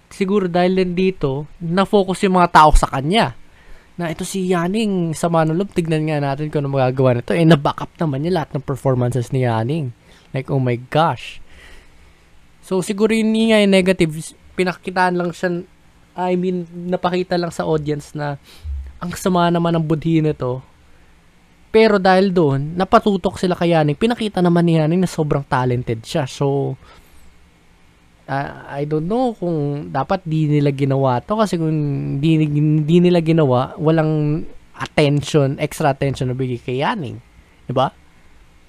siguro 0.08 0.48
dahil 0.48 0.76
din 0.76 0.92
dito, 0.96 1.48
na-focus 1.60 2.24
yung 2.24 2.40
mga 2.40 2.52
tao 2.52 2.70
sa 2.72 2.88
kanya. 2.88 3.36
Na 3.94 4.10
ito 4.10 4.26
si 4.26 4.50
Yaning 4.50 5.14
sa 5.14 5.30
Manulog, 5.30 5.70
tignan 5.70 6.06
nga 6.10 6.18
natin 6.18 6.50
kung 6.50 6.66
ano 6.66 6.74
magagawa 6.74 7.20
nito. 7.20 7.30
Eh, 7.30 7.46
na-back 7.46 7.78
up 7.84 7.92
naman 8.00 8.26
niya 8.26 8.42
lahat 8.42 8.50
ng 8.58 8.64
performances 8.66 9.30
ni 9.30 9.46
Yaning. 9.46 9.94
Like, 10.34 10.50
oh 10.50 10.58
my 10.58 10.74
gosh. 10.90 11.38
So, 12.64 12.82
siguro 12.82 13.14
yun 13.14 13.30
nga 13.30 13.62
yung 13.62 13.70
negative. 13.70 14.10
Pinakitaan 14.58 15.14
lang 15.14 15.30
siya, 15.30 15.62
I 16.14 16.34
mean, 16.38 16.66
napakita 16.90 17.38
lang 17.38 17.50
sa 17.50 17.66
audience 17.66 18.14
na 18.14 18.38
ang 19.02 19.12
sama 19.18 19.50
naman 19.50 19.74
ng 19.74 19.84
budhi 19.84 20.22
nito 20.22 20.62
Pero 21.74 21.98
dahil 21.98 22.30
doon, 22.30 22.78
napatutok 22.78 23.34
sila 23.34 23.58
kay 23.58 23.74
Yaning. 23.74 23.98
Pinakita 23.98 24.38
naman 24.38 24.62
ni 24.62 24.78
Yaning 24.78 25.02
na 25.02 25.10
sobrang 25.10 25.42
talented 25.42 26.06
siya. 26.06 26.22
So, 26.22 26.78
uh, 28.30 28.50
I 28.70 28.86
don't 28.86 29.10
know 29.10 29.34
kung 29.34 29.90
dapat 29.90 30.22
di 30.22 30.46
nila 30.46 30.70
ginawa 30.70 31.18
to 31.18 31.34
kasi 31.34 31.58
kung 31.58 31.74
di, 32.22 32.46
di 32.86 32.96
nila 33.02 33.18
ginawa, 33.18 33.74
walang 33.74 34.46
attention, 34.78 35.58
extra 35.58 35.90
attention 35.90 36.30
na 36.30 36.38
bigay 36.38 36.62
kay 36.62 36.78
Yaning. 36.78 37.18
Diba? 37.66 37.90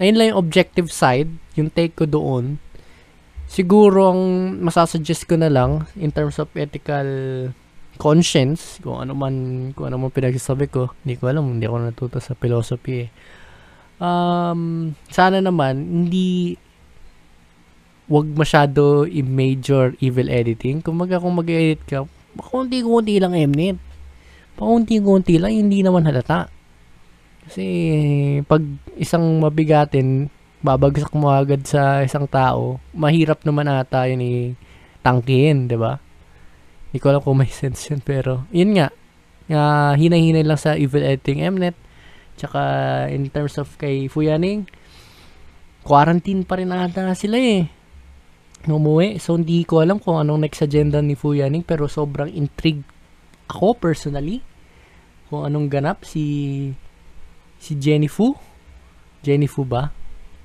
Ayun 0.02 0.18
lang 0.18 0.28
yung 0.34 0.42
objective 0.42 0.90
side, 0.90 1.30
yung 1.54 1.70
take 1.70 1.94
ko 1.94 2.10
doon. 2.10 2.58
Siguro 3.46 4.18
ang 4.18 4.22
masasuggest 4.66 5.30
ko 5.30 5.38
na 5.38 5.54
lang 5.54 5.86
in 5.94 6.10
terms 6.10 6.42
of 6.42 6.50
ethical 6.58 7.06
conscience, 7.96 8.80
kung 8.84 9.02
ano 9.02 9.16
man, 9.16 9.34
kung 9.74 9.90
ano 9.90 9.98
man 9.98 10.12
pinagsasabi 10.12 10.68
ko, 10.70 10.92
hindi 11.04 11.16
ko 11.20 11.32
alam, 11.32 11.58
hindi 11.58 11.66
ako 11.68 11.78
natuto 11.82 12.18
sa 12.20 12.36
philosophy 12.36 13.08
eh. 13.08 13.10
Um, 13.96 14.92
sana 15.08 15.40
naman, 15.40 15.80
hindi 15.80 16.60
wag 18.06 18.28
masyado 18.38 19.10
i-major 19.10 19.98
evil 20.04 20.30
editing. 20.30 20.84
Kung 20.84 21.00
maga 21.02 21.18
kung 21.18 21.34
mag-edit 21.34 21.82
ka, 21.88 22.06
pakunti-kunti 22.38 23.18
lang 23.18 23.34
Mnet. 23.34 23.80
Pakunti-kunti 24.56 25.42
lang, 25.42 25.52
hindi 25.56 25.82
naman 25.82 26.06
halata. 26.06 26.48
Kasi, 27.46 27.66
pag 28.46 28.62
isang 28.98 29.42
mabigatin, 29.42 30.30
babagsak 30.66 31.14
mo 31.14 31.30
agad 31.30 31.62
sa 31.66 32.02
isang 32.02 32.26
tao, 32.26 32.82
mahirap 32.94 33.46
naman 33.46 33.70
ata 33.70 34.10
yun 34.10 34.22
i-tangkihin, 34.22 35.70
di 35.70 35.78
ba? 35.78 36.02
Hindi 36.96 37.04
ko 37.04 37.12
alam 37.12 37.20
kung 37.28 37.44
may 37.44 37.52
sense 37.60 37.92
yun, 37.92 38.00
pero 38.00 38.48
yun 38.56 38.72
nga, 38.72 38.88
uh, 39.52 39.92
hinay-hinay 40.00 40.48
lang 40.48 40.56
sa 40.56 40.80
evil 40.80 41.04
editing 41.04 41.44
Mnet. 41.44 41.76
Tsaka 42.40 42.64
in 43.12 43.28
terms 43.28 43.60
of 43.60 43.68
kay 43.76 44.08
Fuyaning, 44.08 44.64
quarantine 45.84 46.48
pa 46.48 46.56
rin 46.56 46.72
ata 46.72 47.12
sila 47.12 47.36
eh. 47.36 47.68
Umuwi. 48.64 49.20
So, 49.20 49.36
hindi 49.36 49.68
ko 49.68 49.84
alam 49.84 50.00
kung 50.00 50.24
anong 50.24 50.48
next 50.48 50.64
agenda 50.64 51.04
ni 51.04 51.20
Fuyaning, 51.20 51.68
pero 51.68 51.92
sobrang 51.92 52.32
intrigued 52.32 52.88
ako 53.52 53.76
personally 53.76 54.40
kung 55.28 55.44
anong 55.44 55.68
ganap 55.68 56.08
si 56.08 56.72
si 57.60 57.76
Jenny 57.76 58.08
Fu. 58.08 58.32
Jenny 59.20 59.52
Fu 59.52 59.68
ba? 59.68 59.92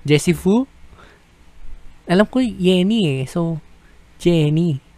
Jessie 0.02 0.34
Fu? 0.34 0.66
Alam 2.10 2.26
ko 2.26 2.42
Yenny 2.42 3.22
eh. 3.22 3.30
So, 3.30 3.62
Jenny. 4.18 4.89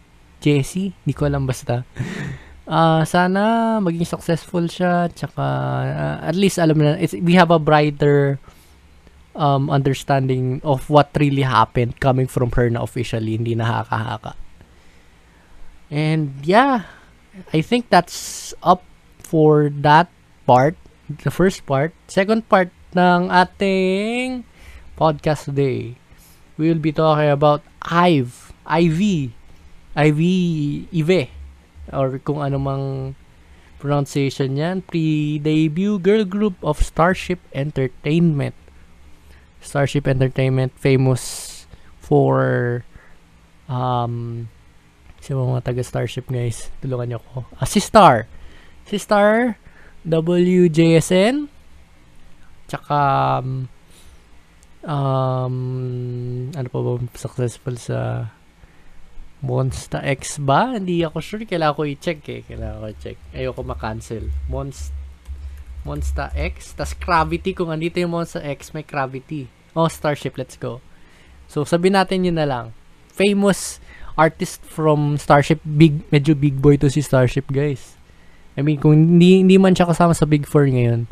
Jessie. 0.43 0.91
Hindi 0.91 1.13
ko 1.15 1.23
alam 1.23 1.47
basta. 1.47 1.87
Uh, 2.67 3.03
sana 3.07 3.79
maging 3.79 4.03
successful 4.03 4.67
siya. 4.67 5.07
Tsaka, 5.07 5.45
uh, 5.87 6.17
at 6.27 6.35
least 6.35 6.59
alam 6.59 6.83
na, 6.83 6.99
it's, 6.99 7.15
we 7.15 7.39
have 7.39 7.51
a 7.51 7.59
brighter 7.59 8.39
um, 9.39 9.71
understanding 9.71 10.59
of 10.63 10.91
what 10.91 11.09
really 11.15 11.47
happened 11.47 11.99
coming 12.03 12.27
from 12.27 12.51
her 12.59 12.67
na 12.67 12.83
officially. 12.83 13.39
Hindi 13.39 13.55
nakakahaka. 13.55 14.35
And 15.87 16.35
yeah, 16.43 16.91
I 17.53 17.61
think 17.61 17.87
that's 17.87 18.51
up 18.63 18.83
for 19.19 19.71
that 19.81 20.11
part. 20.45 20.75
The 21.07 21.31
first 21.31 21.65
part. 21.65 21.95
Second 22.07 22.47
part 22.51 22.71
ng 22.93 23.29
ating 23.31 24.43
podcast 24.97 25.49
today. 25.49 25.97
We 26.57 26.69
will 26.69 26.81
be 26.81 26.93
talking 26.93 27.29
about 27.33 27.65
IVE. 27.81 28.53
IV. 28.63 29.33
IV. 29.93 30.19
IV. 30.89 31.11
Or 31.93 32.17
kung 32.21 32.41
ano 32.41 32.57
mang 32.57 32.85
pronunciation 33.77 34.57
yan. 34.57 34.81
Pre-debut 34.85 35.99
girl 35.99 36.25
group 36.25 36.57
of 36.63 36.81
Starship 36.81 37.39
Entertainment. 37.53 38.55
Starship 39.63 40.07
Entertainment 40.07 40.75
famous 40.75 41.51
for 42.03 42.83
um 43.71 44.47
sa 45.23 45.31
mga 45.39 45.63
taga 45.63 45.83
Starship 45.87 46.27
guys 46.27 46.67
tulungan 46.83 47.15
niyo 47.15 47.19
ako 47.23 47.47
ah, 47.55 47.63
si 47.63 47.79
Star 47.79 48.27
si 48.83 48.99
Star 48.99 49.55
WJSN 50.03 51.47
tsaka 52.67 52.99
um, 53.39 53.71
um, 54.83 55.55
ano 56.51 56.67
pa 56.67 56.79
ba 56.83 56.91
successful 57.15 57.79
sa 57.79 58.27
Monsta 59.43 59.99
X 59.99 60.39
ba? 60.39 60.79
Hindi 60.79 61.03
ako 61.03 61.19
sure. 61.19 61.43
Kailangan 61.43 61.75
ko 61.75 61.83
i-check 61.83 62.23
eh. 62.31 62.41
Kailangan 62.47 62.79
ko 62.79 62.85
i-check. 62.87 63.17
Ayoko 63.35 63.61
ma-cancel. 63.67 64.31
Monsta 64.47 64.95
Monsta 65.83 66.31
X. 66.31 66.71
tas 66.79 66.95
Gravity. 66.95 67.51
Kung 67.51 67.67
andito 67.67 67.99
yung 67.99 68.15
Monsta 68.15 68.39
X, 68.39 68.71
may 68.71 68.87
Gravity. 68.87 69.51
Oh, 69.75 69.91
Starship. 69.91 70.39
Let's 70.39 70.55
go. 70.55 70.79
So, 71.51 71.67
sabi 71.67 71.91
natin 71.91 72.23
yun 72.23 72.39
na 72.39 72.47
lang. 72.47 72.65
Famous 73.11 73.83
artist 74.15 74.63
from 74.63 75.19
Starship. 75.19 75.59
Big, 75.67 76.07
medyo 76.07 76.31
big 76.39 76.63
boy 76.63 76.79
to 76.79 76.87
si 76.87 77.03
Starship, 77.03 77.51
guys. 77.51 77.99
I 78.55 78.63
mean, 78.63 78.79
kung 78.79 78.95
hindi, 78.95 79.43
hindi 79.43 79.59
man 79.59 79.75
siya 79.75 79.91
kasama 79.91 80.15
sa 80.15 80.23
Big 80.23 80.47
4 80.47 80.71
ngayon, 80.71 81.11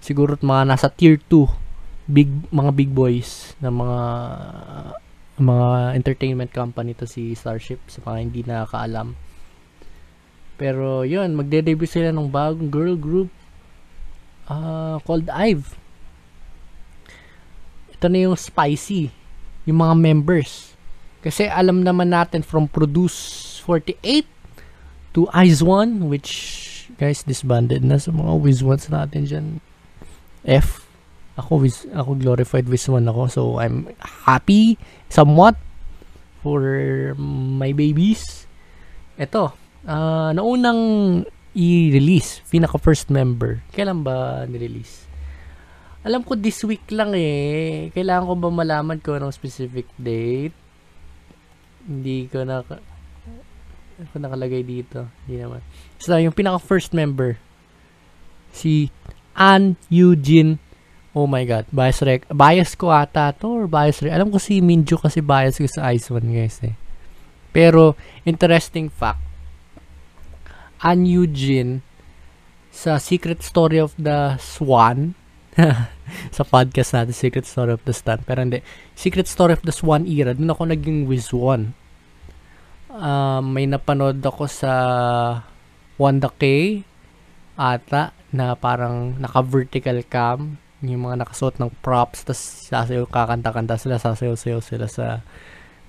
siguro 0.00 0.40
mga 0.40 0.72
nasa 0.72 0.88
tier 0.88 1.20
2 1.28 1.68
big 2.08 2.32
mga 2.48 2.72
big 2.72 2.90
boys 2.96 3.52
na 3.60 3.68
mga 3.68 4.00
mga 5.38 5.94
entertainment 5.94 6.50
company 6.50 6.92
to 6.98 7.06
si 7.06 7.34
Starship 7.34 7.78
sa 7.86 8.02
mga 8.02 8.18
hindi 8.18 8.40
nakakaalam. 8.42 9.14
Pero 10.58 11.06
yun, 11.06 11.38
magde-debut 11.38 11.86
sila 11.86 12.10
ng 12.10 12.26
bagong 12.26 12.66
girl 12.66 12.98
group 12.98 13.30
uh, 14.50 14.98
called 15.06 15.30
IVE. 15.30 15.78
Ito 17.94 18.10
na 18.10 18.26
yung 18.26 18.34
Spicy, 18.34 19.14
yung 19.62 19.78
mga 19.78 19.94
members. 19.94 20.74
Kasi 21.22 21.46
alam 21.46 21.86
naman 21.86 22.10
natin 22.10 22.42
from 22.42 22.66
Produce 22.66 23.58
48 23.62 24.26
to 25.14 25.30
Eyes 25.30 25.62
One, 25.62 26.10
which 26.10 26.66
guys 26.98 27.22
disbanded 27.22 27.86
na 27.86 28.02
sa 28.02 28.10
mga 28.10 28.32
Wiz 28.42 28.58
Ones 28.62 28.90
natin 28.90 29.22
dyan. 29.26 29.46
F 30.42 30.87
ako 31.38 31.62
with 31.62 31.86
ako 31.94 32.18
glorified 32.18 32.66
with 32.66 32.82
one 32.90 33.06
ako 33.06 33.22
so 33.30 33.42
I'm 33.62 33.86
happy 34.26 34.74
somewhat 35.06 35.54
for 36.42 36.60
my 37.18 37.70
babies. 37.70 38.50
Eto 39.14 39.54
uh, 39.86 40.30
naunang 40.34 40.80
i-release 41.54 42.42
pinaka 42.50 42.78
first 42.78 43.08
member 43.08 43.62
kailan 43.72 44.02
ba 44.02 44.46
ni-release? 44.50 45.08
Alam 46.06 46.22
ko 46.22 46.38
this 46.38 46.62
week 46.62 46.86
lang 46.94 47.12
eh. 47.12 47.90
Kailangan 47.90 48.30
ko 48.30 48.34
ba 48.38 48.48
malaman 48.54 49.02
ko 49.02 49.18
anong 49.18 49.34
specific 49.34 49.84
date? 49.98 50.54
Hindi 51.84 52.30
ko 52.30 52.46
na 52.46 52.62
ko 52.62 52.78
nakalagay 54.14 54.62
dito. 54.62 55.10
Hindi 55.26 55.42
naman. 55.42 55.60
So 55.98 56.14
yung 56.14 56.32
pinaka 56.32 56.62
first 56.62 56.94
member 56.94 57.36
si 58.54 58.94
Ann 59.34 59.74
Eugene 59.90 60.62
Oh 61.18 61.26
my 61.26 61.42
god, 61.42 61.66
bias 61.74 61.98
rec. 62.06 62.30
Bias 62.30 62.78
ko 62.78 62.94
ata 62.94 63.34
to 63.34 63.50
or 63.50 63.66
bias 63.66 63.98
rec. 64.06 64.14
Alam 64.14 64.30
ko 64.30 64.38
si 64.38 64.62
Minju 64.62 65.02
kasi 65.02 65.18
bias 65.18 65.58
ko 65.58 65.66
sa 65.66 65.90
Ice 65.90 66.14
One 66.14 66.30
guys 66.30 66.62
eh. 66.62 66.78
Pero, 67.50 67.98
interesting 68.22 68.86
fact. 68.86 69.18
An 70.78 71.10
Eugene 71.10 71.82
sa 72.70 73.02
Secret 73.02 73.42
Story 73.42 73.82
of 73.82 73.98
the 73.98 74.38
Swan 74.38 75.18
sa 76.36 76.46
podcast 76.46 76.94
natin, 76.94 77.10
Secret 77.10 77.50
Story 77.50 77.74
of 77.74 77.82
the 77.82 77.90
Swan. 77.90 78.22
Pero 78.22 78.38
hindi. 78.38 78.62
Secret 78.94 79.26
Story 79.26 79.58
of 79.58 79.66
the 79.66 79.74
Swan 79.74 80.06
era. 80.06 80.38
Doon 80.38 80.54
ako 80.54 80.70
naging 80.70 81.10
Wiz 81.10 81.34
One. 81.34 81.74
Uh, 82.94 83.42
may 83.42 83.66
napanood 83.66 84.22
ako 84.22 84.46
sa 84.46 84.70
Wanda 85.98 86.30
K 86.30 86.78
ata 87.58 88.14
na 88.30 88.54
parang 88.54 89.18
naka-vertical 89.18 90.06
cam 90.06 90.62
yung 90.82 91.10
mga 91.10 91.26
nakasuot 91.26 91.58
ng 91.58 91.74
props 91.82 92.22
tas 92.22 92.38
sasayaw 92.70 93.10
kakanta-kanta 93.10 93.74
sila 93.74 93.98
sasayaw-sayaw 93.98 94.62
sila 94.62 94.86
sa 94.86 95.26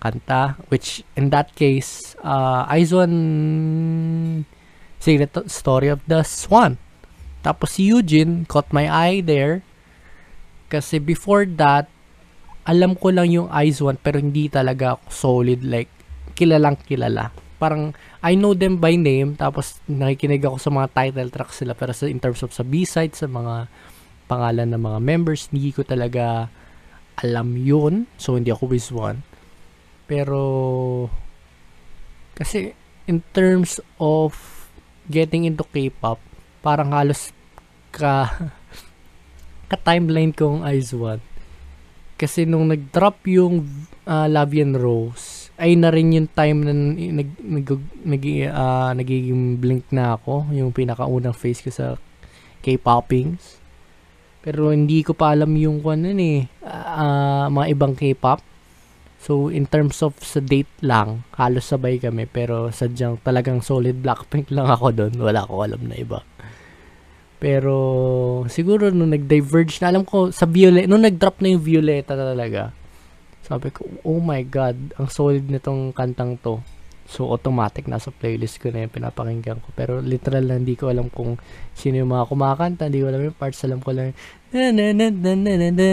kanta 0.02 0.58
which 0.73 1.06
in 1.13 1.30
that 1.30 1.54
case 1.54 2.17
uh, 2.25 2.65
Aizon 2.71 3.13
Secret 4.99 5.32
Story 5.47 5.88
of 5.88 6.04
the 6.12 6.21
Swan. 6.28 6.75
Tapos 7.39 7.80
si 7.80 7.88
Eugene 7.88 8.43
caught 8.43 8.67
my 8.75 8.89
eye 8.91 9.23
there 9.23 9.63
kasi 10.67 10.99
before 10.99 11.47
that 11.47 11.88
alam 12.67 12.93
ko 12.93 13.10
lang 13.10 13.32
yung 13.32 13.47
One 13.49 13.97
pero 13.97 14.19
hindi 14.19 14.52
talaga 14.52 14.99
solid 15.08 15.63
like 15.63 15.89
kilalang 16.36 16.78
kilala. 16.84 17.32
Parang 17.58 17.95
I 18.19 18.36
know 18.36 18.52
them 18.52 18.78
by 18.78 18.99
name 18.99 19.39
tapos 19.39 19.80
nakikinig 19.88 20.43
ako 20.43 20.60
sa 20.60 20.71
mga 20.71 20.88
title 20.91 21.32
tracks 21.32 21.63
sila 21.63 21.73
pero 21.73 21.95
sa 21.95 22.06
in 22.06 22.19
terms 22.19 22.43
of 22.43 22.52
sa 22.52 22.67
B-side 22.67 23.15
sa 23.15 23.25
mga 23.32 23.71
pangalan 24.30 24.70
ng 24.70 24.82
mga 24.86 25.00
members. 25.02 25.50
Hindi 25.50 25.74
ko 25.74 25.82
talaga 25.82 26.54
alam 27.18 27.58
yun. 27.58 28.06
So, 28.22 28.38
hindi 28.38 28.54
ako 28.54 28.70
with 28.70 28.94
one. 28.94 29.26
Pero, 30.06 30.42
kasi, 32.38 32.78
in 33.10 33.26
terms 33.34 33.82
of 33.98 34.38
getting 35.10 35.50
into 35.50 35.65
K-pop, 35.65 36.22
parang 36.62 36.94
halos 36.94 37.34
ka 37.89 38.30
ka-timeline 39.72 40.32
kong 40.32 40.62
Eyes 40.62 40.94
One. 40.94 41.22
Kasi 42.20 42.44
nung 42.44 42.68
nag-drop 42.68 43.24
yung 43.28 43.63
uh, 44.04 44.28
Lavian 44.28 44.76
Rose, 44.76 45.52
ay 45.60 45.76
na 45.76 45.92
rin 45.92 46.15
yung 46.15 46.32
time 46.32 46.63
na 46.63 46.72
nag, 46.72 47.30
nag, 47.44 47.68
nag, 48.08 48.24
uh, 48.48 48.92
nagiging 48.96 49.60
blink 49.60 49.88
na 49.92 50.15
ako. 50.15 50.48
Yung 50.56 50.72
pinakaunang 50.72 51.36
face 51.36 51.60
ko 51.60 51.72
sa 51.72 52.00
K-poppings. 52.63 53.59
Pero 54.39 54.71
hindi 54.71 55.04
ko 55.04 55.12
pa 55.12 55.36
alam 55.36 55.52
yung 55.60 55.84
kung 55.84 55.99
ano 55.99 56.15
eh, 56.15 56.47
uh, 56.63 57.52
mga 57.52 57.67
ibang 57.75 57.93
K-pop. 57.95 58.39
So, 59.19 59.52
in 59.52 59.67
terms 59.67 59.99
of 59.99 60.15
sa 60.23 60.39
date 60.39 60.71
lang, 60.80 61.28
halos 61.36 61.67
sabay 61.67 61.99
kami. 61.99 62.23
Pero 62.23 62.71
sadyang 62.71 63.19
talagang 63.19 63.60
solid 63.60 63.99
Blackpink 63.99 64.47
lang 64.56 64.71
ako 64.71 64.95
doon. 64.95 65.13
Wala 65.19 65.43
ko 65.43 65.67
alam 65.67 65.84
na 65.84 65.99
iba. 65.99 66.23
Pero, 67.39 67.75
siguro 68.52 68.91
nung 68.91 69.12
nag-diverge 69.12 69.80
na, 69.80 69.91
alam 69.91 70.04
ko, 70.04 70.32
sa 70.32 70.43
Violet, 70.43 70.88
nung 70.88 71.04
nag-drop 71.04 71.39
na 71.39 71.56
yung 71.56 71.63
Violeta 71.63 72.12
talaga, 72.15 72.75
sabi 73.43 73.71
ko, 73.71 73.88
oh 74.04 74.19
my 74.19 74.43
God, 74.43 74.75
ang 74.99 75.08
solid 75.08 75.47
nitong 75.47 75.95
kantang 75.95 76.36
to. 76.43 76.60
So, 77.10 77.26
automatic 77.34 77.89
nasa 77.89 78.13
playlist 78.13 78.62
ko 78.62 78.69
na 78.69 78.86
yung 78.86 78.93
pinapakinggan 78.93 79.58
ko. 79.65 79.74
Pero 79.74 79.98
literal 79.98 80.45
na 80.45 80.62
hindi 80.62 80.78
ko 80.78 80.93
alam 80.93 81.10
kung 81.10 81.41
sino 81.74 81.98
yung 81.98 82.13
mga 82.13 82.30
kumakanta. 82.30 82.86
Hindi 82.86 83.02
ko 83.02 83.10
alam 83.10 83.26
yung 83.26 83.34
parts. 83.34 83.65
Alam 83.65 83.82
ko 83.82 83.89
lang 83.98 84.13
na 84.54 84.69
na 84.69 84.93
na 84.93 85.10
na 85.10 85.34
na 85.34 85.54
na 85.58 85.69
na 85.74 85.89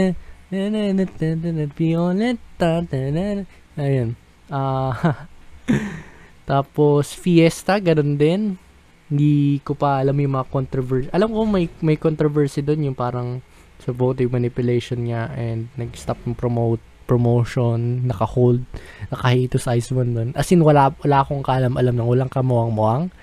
na 0.52 0.60
na 0.68 0.80
na 0.92 1.04
na 1.32 1.50
na 1.56 1.64
Violeta 1.72 2.84
na 2.84 2.98
na 3.08 3.44
Ayun. 3.80 4.12
Ah, 4.52 5.24
tapos, 6.50 7.16
Fiesta, 7.16 7.80
ganun 7.80 8.20
din. 8.20 8.60
Hindi 9.08 9.60
ko 9.64 9.72
pa 9.72 10.04
alam 10.04 10.20
yung 10.20 10.36
mga 10.36 10.48
controversy. 10.52 11.08
Alam 11.16 11.32
ko 11.32 11.40
may 11.48 11.66
may 11.80 11.96
controversy 11.96 12.60
doon 12.60 12.92
yung 12.92 12.98
parang 12.98 13.40
sa 13.80 13.92
voting 13.92 14.32
manipulation 14.32 15.00
niya 15.04 15.32
and 15.36 15.68
nag-stop 15.76 16.20
yung 16.24 16.36
promote 16.36 16.80
promotion, 17.06 18.04
naka-hold, 18.10 18.66
naka-hiatus 19.14 19.70
ice 19.70 19.94
one 19.94 20.10
nun. 20.12 20.28
As 20.34 20.50
in, 20.50 20.66
wala, 20.66 20.90
wala 21.00 21.22
akong 21.22 21.46
kalam-alam 21.46 21.94
ng 21.94 22.08
walang 22.10 22.28
kamuang-muang. 22.28 23.14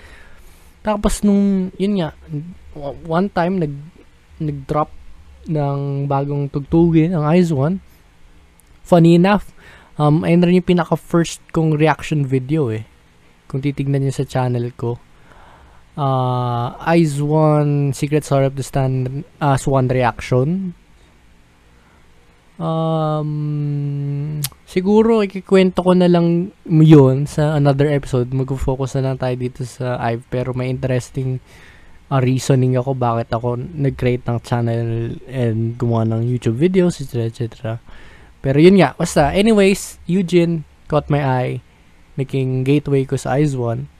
Tapos 0.81 1.21
nung, 1.21 1.69
yun 1.75 1.99
nga, 1.99 2.15
one 3.03 3.27
time, 3.27 3.59
nag, 3.59 3.73
nag-drop 4.39 4.89
ng 5.51 6.07
bagong 6.07 6.47
tugtugin, 6.47 7.11
ang 7.11 7.27
Eyes 7.27 7.51
One. 7.51 7.83
Funny 8.83 9.19
enough, 9.19 9.51
um, 9.99 10.23
ayun 10.23 10.43
rin 10.43 10.59
yung 10.63 10.71
pinaka-first 10.71 11.43
kong 11.51 11.75
reaction 11.75 12.23
video 12.23 12.71
eh. 12.71 12.87
Kung 13.51 13.59
titignan 13.59 14.03
nyo 14.03 14.11
sa 14.15 14.27
channel 14.27 14.71
ko. 14.73 14.99
Uh, 15.93 16.73
Eyes 16.89 17.21
One, 17.21 17.93
Secret 17.93 18.25
Story 18.25 18.49
of 18.49 18.57
the 18.57 18.65
Stand, 18.65 19.27
uh, 19.37 19.59
Swan 19.59 19.91
Reaction 19.91 20.73
Um, 22.63 24.39
siguro 24.63 25.19
ikikwento 25.19 25.83
ko 25.83 25.91
na 25.91 26.07
lang 26.07 26.55
yun 26.63 27.27
sa 27.27 27.59
another 27.59 27.91
episode. 27.91 28.31
Mag-focus 28.31 28.95
na 28.95 29.11
lang 29.11 29.19
tayo 29.19 29.35
dito 29.35 29.67
sa 29.67 29.99
IVE. 29.99 30.23
Pero 30.31 30.55
may 30.55 30.71
interesting 30.71 31.43
uh, 32.07 32.23
reasoning 32.23 32.79
ako 32.79 32.95
bakit 32.95 33.27
ako 33.35 33.59
nag-create 33.59 34.23
ng 34.23 34.39
channel 34.47 35.19
and 35.27 35.75
gumawa 35.75 36.07
ng 36.07 36.23
YouTube 36.23 36.55
videos, 36.55 37.03
etc. 37.03 37.27
etc. 37.27 37.43
Pero 38.39 38.57
yun 38.63 38.79
nga, 38.79 38.95
basta. 38.95 39.35
Anyways, 39.35 39.99
Eugene 40.07 40.63
caught 40.87 41.11
my 41.11 41.19
eye. 41.19 41.59
Naging 42.15 42.63
gateway 42.63 43.03
ko 43.03 43.19
sa 43.19 43.35
Eyes 43.35 43.59
One. 43.59 43.91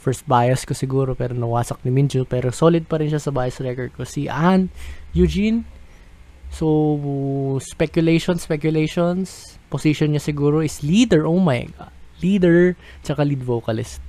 First 0.00 0.24
bias 0.30 0.62
ko 0.62 0.70
siguro 0.70 1.18
pero 1.18 1.34
nawasak 1.34 1.82
ni 1.84 1.92
Minju. 1.92 2.24
Pero 2.24 2.54
solid 2.54 2.88
pa 2.88 3.02
rin 3.02 3.12
siya 3.12 3.20
sa 3.20 3.34
bias 3.34 3.60
record 3.60 3.92
ko. 3.92 4.06
Si 4.06 4.30
Ann, 4.30 4.70
Eugene, 5.12 5.75
So, 6.56 7.60
speculation, 7.60 8.40
speculations. 8.40 9.60
Position 9.68 10.16
niya 10.16 10.24
siguro 10.24 10.64
is 10.64 10.80
leader. 10.80 11.28
Oh 11.28 11.36
my 11.36 11.68
God. 11.68 11.92
Leader, 12.24 12.72
tsaka 13.04 13.28
lead 13.28 13.44
vocalist. 13.44 14.00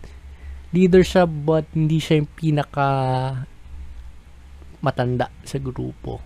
Leader 0.71 1.03
siya, 1.03 1.27
but 1.27 1.67
hindi 1.75 1.99
siya 1.99 2.23
yung 2.23 2.31
pinaka 2.39 2.87
matanda 4.79 5.27
sa 5.43 5.59
grupo. 5.59 6.23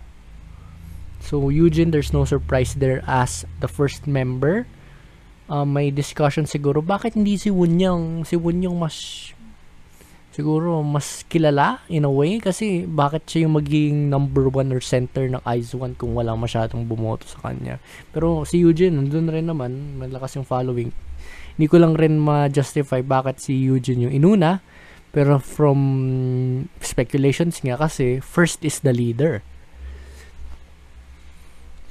So, 1.18 1.50
Eugene, 1.50 1.90
there's 1.90 2.14
no 2.14 2.22
surprise 2.22 2.78
there 2.78 3.02
as 3.10 3.42
the 3.58 3.66
first 3.66 4.06
member. 4.06 4.70
Uh, 5.50 5.66
may 5.66 5.90
discussion 5.90 6.46
siguro, 6.46 6.78
bakit 6.78 7.18
hindi 7.18 7.34
si 7.34 7.50
Wunyang? 7.50 8.22
Si 8.22 8.38
Wunyang 8.38 8.78
mas 8.78 9.31
siguro 10.32 10.80
mas 10.80 11.22
kilala 11.28 11.84
in 11.92 12.08
a 12.08 12.12
way 12.12 12.40
kasi 12.40 12.88
bakit 12.88 13.28
siya 13.28 13.46
yung 13.46 13.54
magiging 13.60 14.08
number 14.08 14.48
one 14.48 14.72
or 14.72 14.80
center 14.80 15.28
ng 15.28 15.44
Eyes 15.44 15.76
One 15.76 15.92
kung 15.94 16.16
walang 16.16 16.40
masyadong 16.40 16.88
bumoto 16.88 17.28
sa 17.28 17.52
kanya. 17.52 17.78
Pero 18.10 18.48
si 18.48 18.64
Eugene, 18.64 18.96
nandun 18.96 19.28
rin 19.28 19.46
naman, 19.46 20.00
malakas 20.00 20.40
yung 20.40 20.48
following. 20.48 20.90
Hindi 21.54 21.66
ko 21.68 21.76
lang 21.76 21.94
rin 21.94 22.16
ma-justify 22.16 23.04
bakit 23.04 23.44
si 23.44 23.68
Eugene 23.68 24.08
yung 24.08 24.14
inuna. 24.16 24.64
Pero 25.12 25.36
from 25.36 25.78
speculations 26.80 27.60
nga 27.60 27.76
kasi, 27.76 28.24
first 28.24 28.64
is 28.64 28.80
the 28.80 28.96
leader. 28.96 29.44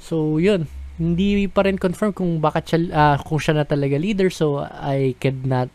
So, 0.02 0.42
yun. 0.42 0.66
Hindi 0.98 1.46
pa 1.46 1.62
rin 1.62 1.78
confirm 1.78 2.10
kung 2.10 2.42
bakit 2.42 2.74
siya, 2.74 2.78
uh, 2.90 3.16
kung 3.22 3.38
siya 3.38 3.62
na 3.62 3.64
talaga 3.64 3.94
leader. 3.94 4.26
So, 4.26 4.66
I 4.66 5.14
could 5.22 5.46
not 5.46 5.70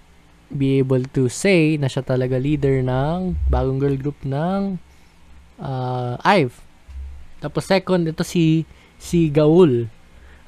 be 0.48 0.80
able 0.80 1.04
to 1.12 1.28
say 1.28 1.76
na 1.76 1.92
siya 1.92 2.04
talaga 2.04 2.40
leader 2.40 2.80
ng 2.80 3.36
bagong 3.52 3.80
girl 3.80 3.98
group 4.00 4.20
ng 4.24 4.80
uh, 5.60 6.16
IVE. 6.24 6.56
Tapos 7.44 7.68
second, 7.68 8.08
ito 8.08 8.24
si 8.24 8.64
si 8.98 9.30
Gaul. 9.30 9.92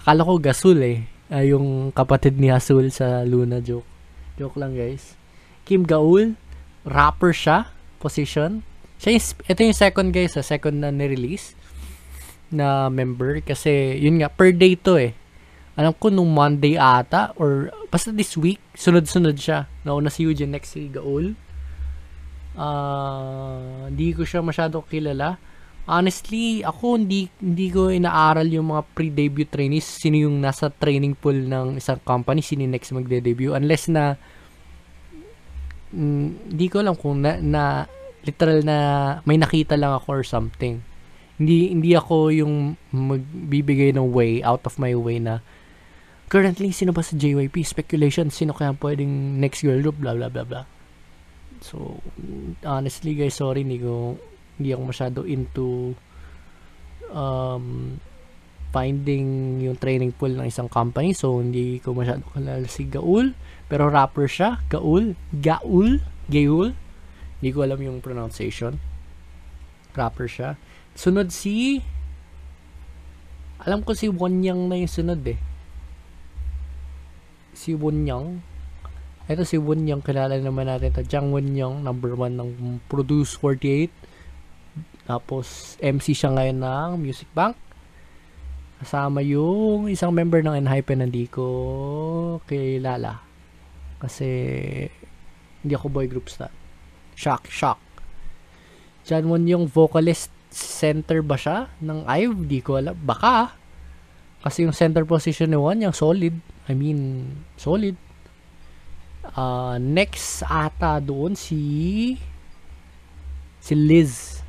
Akala 0.01 0.25
ko 0.25 0.39
Gasul 0.41 0.79
eh. 0.81 0.99
Uh, 1.29 1.45
yung 1.45 1.67
kapatid 1.93 2.41
ni 2.41 2.49
Hasul 2.49 2.89
sa 2.89 3.21
Luna 3.21 3.61
joke. 3.61 3.85
Joke 4.39 4.57
lang 4.57 4.73
guys. 4.73 5.13
Kim 5.67 5.85
Gaul, 5.85 6.33
rapper 6.87 7.35
siya, 7.35 7.69
position. 8.01 8.65
Siya 8.97 9.13
yung, 9.13 9.25
ito 9.45 9.59
yung 9.61 9.77
second 9.77 10.09
guys, 10.09 10.33
sa 10.33 10.41
second 10.41 10.81
na 10.81 10.89
ni-release 10.89 11.53
na 12.49 12.89
member 12.89 13.45
kasi 13.45 14.01
yun 14.01 14.17
nga 14.17 14.29
per 14.29 14.49
day 14.49 14.73
to 14.73 14.97
eh 14.97 15.13
alam 15.77 15.93
ko 15.95 16.09
nung 16.09 16.31
Monday 16.33 16.75
ata 16.75 17.35
or 17.37 17.69
basta 17.89 18.09
this 18.09 18.33
week 18.39 18.59
sunod-sunod 18.73 19.35
siya. 19.37 19.69
Nauna 19.85 20.09
si 20.09 20.25
Eugene 20.25 20.57
next 20.57 20.73
si 20.73 20.89
Gaul. 20.89 21.37
Uh, 22.59 23.87
hindi 23.87 24.11
ko 24.11 24.25
siya 24.25 24.43
masyado 24.43 24.81
kilala. 24.87 25.37
Honestly 25.89 26.61
ako 26.61 27.01
hindi 27.01 27.31
hindi 27.41 27.71
ko 27.73 27.89
inaaral 27.89 28.45
yung 28.51 28.75
mga 28.75 28.83
pre-debut 28.91 29.49
trainees. 29.49 29.87
Sino 29.87 30.19
yung 30.19 30.41
nasa 30.43 30.67
training 30.67 31.15
pool 31.15 31.37
ng 31.47 31.79
isang 31.79 32.01
company? 32.03 32.43
Sino 32.43 32.67
next 32.67 32.91
magde-debut? 32.91 33.55
Unless 33.55 33.89
na 33.89 34.19
mm, 35.95 36.53
hindi 36.53 36.65
ko 36.69 36.83
alam 36.83 36.95
kung 36.99 37.23
na, 37.23 37.39
na 37.39 37.63
literal 38.27 38.61
na 38.67 38.77
may 39.23 39.39
nakita 39.39 39.79
lang 39.79 39.95
ako 39.95 40.21
or 40.21 40.25
something. 40.27 40.83
Hindi 41.39 41.71
hindi 41.71 41.95
ako 41.95 42.35
yung 42.35 42.75
magbibigay 42.91 43.95
ng 43.95 44.11
way 44.11 44.43
out 44.43 44.67
of 44.67 44.75
my 44.75 44.91
way 44.91 45.23
na 45.23 45.39
currently, 46.29 46.69
sino 46.69 46.93
ba 46.93 47.01
sa 47.01 47.17
JYP? 47.17 47.65
Speculation, 47.65 48.29
sino 48.29 48.53
kaya 48.53 48.77
pwedeng 48.77 49.41
next 49.41 49.65
girl 49.65 49.81
group, 49.81 49.97
blah, 49.97 50.13
blah, 50.13 50.29
blah, 50.29 50.45
blah. 50.45 50.65
So, 51.59 51.99
honestly 52.63 53.17
guys, 53.17 53.35
sorry, 53.35 53.65
hindi 53.65 53.81
ko, 53.81 54.15
hindi 54.55 54.71
ako 54.71 54.83
masyado 54.85 55.19
into 55.25 55.97
um, 57.11 57.97
finding 58.69 59.59
yung 59.65 59.75
training 59.75 60.13
pool 60.15 60.31
ng 60.31 60.47
isang 60.47 60.69
company. 60.69 61.11
So, 61.17 61.41
hindi 61.41 61.81
ko 61.81 61.97
masyado 61.97 62.23
kalala 62.29 62.69
si 62.69 62.85
Gaul. 62.85 63.33
Pero 63.65 63.89
rapper 63.89 64.29
siya. 64.29 64.61
Gaul. 64.69 65.17
Gaul. 65.33 65.99
Gaul. 66.29 66.77
Hindi 67.41 67.49
ko 67.49 67.59
alam 67.65 67.81
yung 67.81 67.97
pronunciation. 67.99 68.77
Rapper 69.97 70.29
siya. 70.29 70.49
Sunod 70.93 71.33
si... 71.33 71.81
Alam 73.65 73.83
ko 73.83 73.91
si 73.91 74.07
Wonyang 74.07 74.71
na 74.71 74.79
yung 74.79 74.87
sunod 74.87 75.19
eh 75.27 75.48
si 77.59 77.75
Wonyang. 77.75 78.39
Ito 79.27 79.43
si 79.43 79.59
Wonyang, 79.59 79.99
kilala 79.99 80.39
naman 80.39 80.71
natin 80.71 80.95
ito. 80.95 81.03
Jang 81.03 81.35
Wonyang, 81.35 81.83
number 81.83 82.15
1 82.15 82.39
ng 82.39 82.79
Produce 82.87 83.35
48. 83.35 83.91
Tapos, 85.03 85.75
MC 85.83 86.15
siya 86.15 86.31
ngayon 86.31 86.63
ng 86.63 86.89
Music 87.03 87.27
Bank. 87.35 87.59
Kasama 88.79 89.19
yung 89.19 89.91
isang 89.91 90.15
member 90.15 90.39
ng 90.39 90.55
Enhypen 90.55 91.03
na 91.03 91.05
hindi 91.11 91.27
ko 91.27 92.39
kilala. 92.47 93.19
Kasi, 93.99 94.27
hindi 95.59 95.73
ako 95.75 95.91
boy 95.91 96.07
group 96.07 96.31
star. 96.31 96.55
Shock, 97.19 97.51
shock. 97.51 97.83
Jan 99.03 99.27
Wonyang 99.27 99.67
vocalist 99.67 100.31
center 100.49 101.19
ba 101.19 101.35
siya 101.35 101.67
ng 101.83 102.07
IVE? 102.07 102.39
Di 102.47 102.59
ko 102.63 102.79
alam. 102.79 102.95
Baka. 102.95 103.51
Kasi 104.39 104.63
yung 104.63 104.71
center 104.71 105.03
position 105.03 105.51
ni 105.51 105.59
Wonyang 105.59 105.91
solid. 105.91 106.39
I 106.69 106.77
mean, 106.77 107.25
solid. 107.57 107.97
Uh, 109.33 109.81
next 109.81 110.45
ata 110.45 111.01
doon 111.01 111.33
si 111.33 112.13
si 113.57 113.73
Liz. 113.73 114.45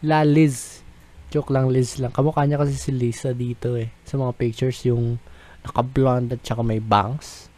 La 0.00 0.24
Liz. 0.24 0.80
Joke 1.28 1.52
lang, 1.52 1.68
Liz 1.68 2.00
lang. 2.00 2.08
Kamukha 2.08 2.48
niya 2.48 2.56
kasi 2.56 2.72
si 2.72 2.88
Lisa 2.88 3.36
dito 3.36 3.76
eh. 3.76 3.92
Sa 4.08 4.16
mga 4.16 4.32
pictures, 4.32 4.80
yung 4.88 5.20
naka-blonde 5.60 6.40
at 6.40 6.40
saka 6.40 6.64
may 6.64 6.80
bangs. 6.80 7.52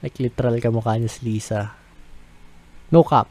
Like, 0.00 0.16
literal 0.16 0.56
kamukha 0.56 0.96
niya 0.96 1.12
si 1.12 1.20
Lisa. 1.28 1.76
No 2.88 3.04
cap. 3.04 3.28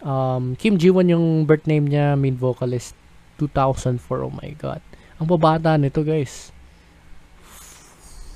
Um, 0.00 0.56
Kim 0.56 0.80
Ji-won 0.80 1.12
yung 1.12 1.44
birth 1.44 1.68
name 1.68 1.84
niya, 1.84 2.16
main 2.16 2.36
vocalist, 2.36 2.96
2004. 3.36 4.24
Oh 4.24 4.32
my 4.32 4.56
God. 4.56 4.80
Ang 5.20 5.28
babata 5.28 5.76
nito, 5.76 6.00
guys. 6.00 6.53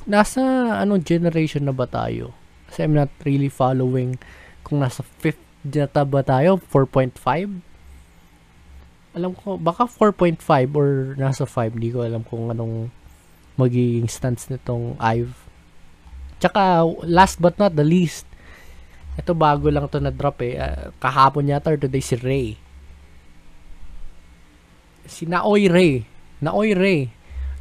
Nasa, 0.09 0.41
ano, 0.81 0.97
generation 0.97 1.69
na 1.69 1.77
ba 1.77 1.85
tayo? 1.85 2.33
Kasi 2.73 2.89
I'm 2.89 2.97
not 2.97 3.13
really 3.29 3.53
following 3.53 4.17
kung 4.65 4.81
nasa 4.81 5.05
5th 5.21 5.41
na 5.69 6.05
ba 6.09 6.25
tayo, 6.25 6.57
4.5? 6.73 7.69
alam 9.19 9.35
ko, 9.35 9.59
baka 9.59 9.91
4.5 9.91 10.39
or 10.79 11.19
nasa 11.19 11.43
5. 11.43 11.75
Hindi 11.75 11.91
ko 11.91 12.07
alam 12.07 12.23
kung 12.23 12.55
anong 12.55 12.95
magiging 13.59 14.07
stance 14.07 14.47
nitong 14.47 14.95
IVE. 15.03 15.35
Tsaka, 16.39 16.87
last 17.03 17.43
but 17.43 17.59
not 17.59 17.75
the 17.75 17.83
least, 17.83 18.23
ito 19.19 19.35
bago 19.35 19.67
lang 19.67 19.91
to 19.91 19.99
na 19.99 20.15
drop 20.15 20.39
eh. 20.47 20.55
Uh, 20.55 20.95
kahapon 21.03 21.51
yata 21.51 21.75
or 21.75 21.79
today 21.81 21.99
si 21.99 22.15
Ray. 22.15 22.49
Si 25.11 25.27
Naoy 25.27 25.67
Ray. 25.67 26.07
Naoy 26.39 26.79
Ray. 26.79 27.11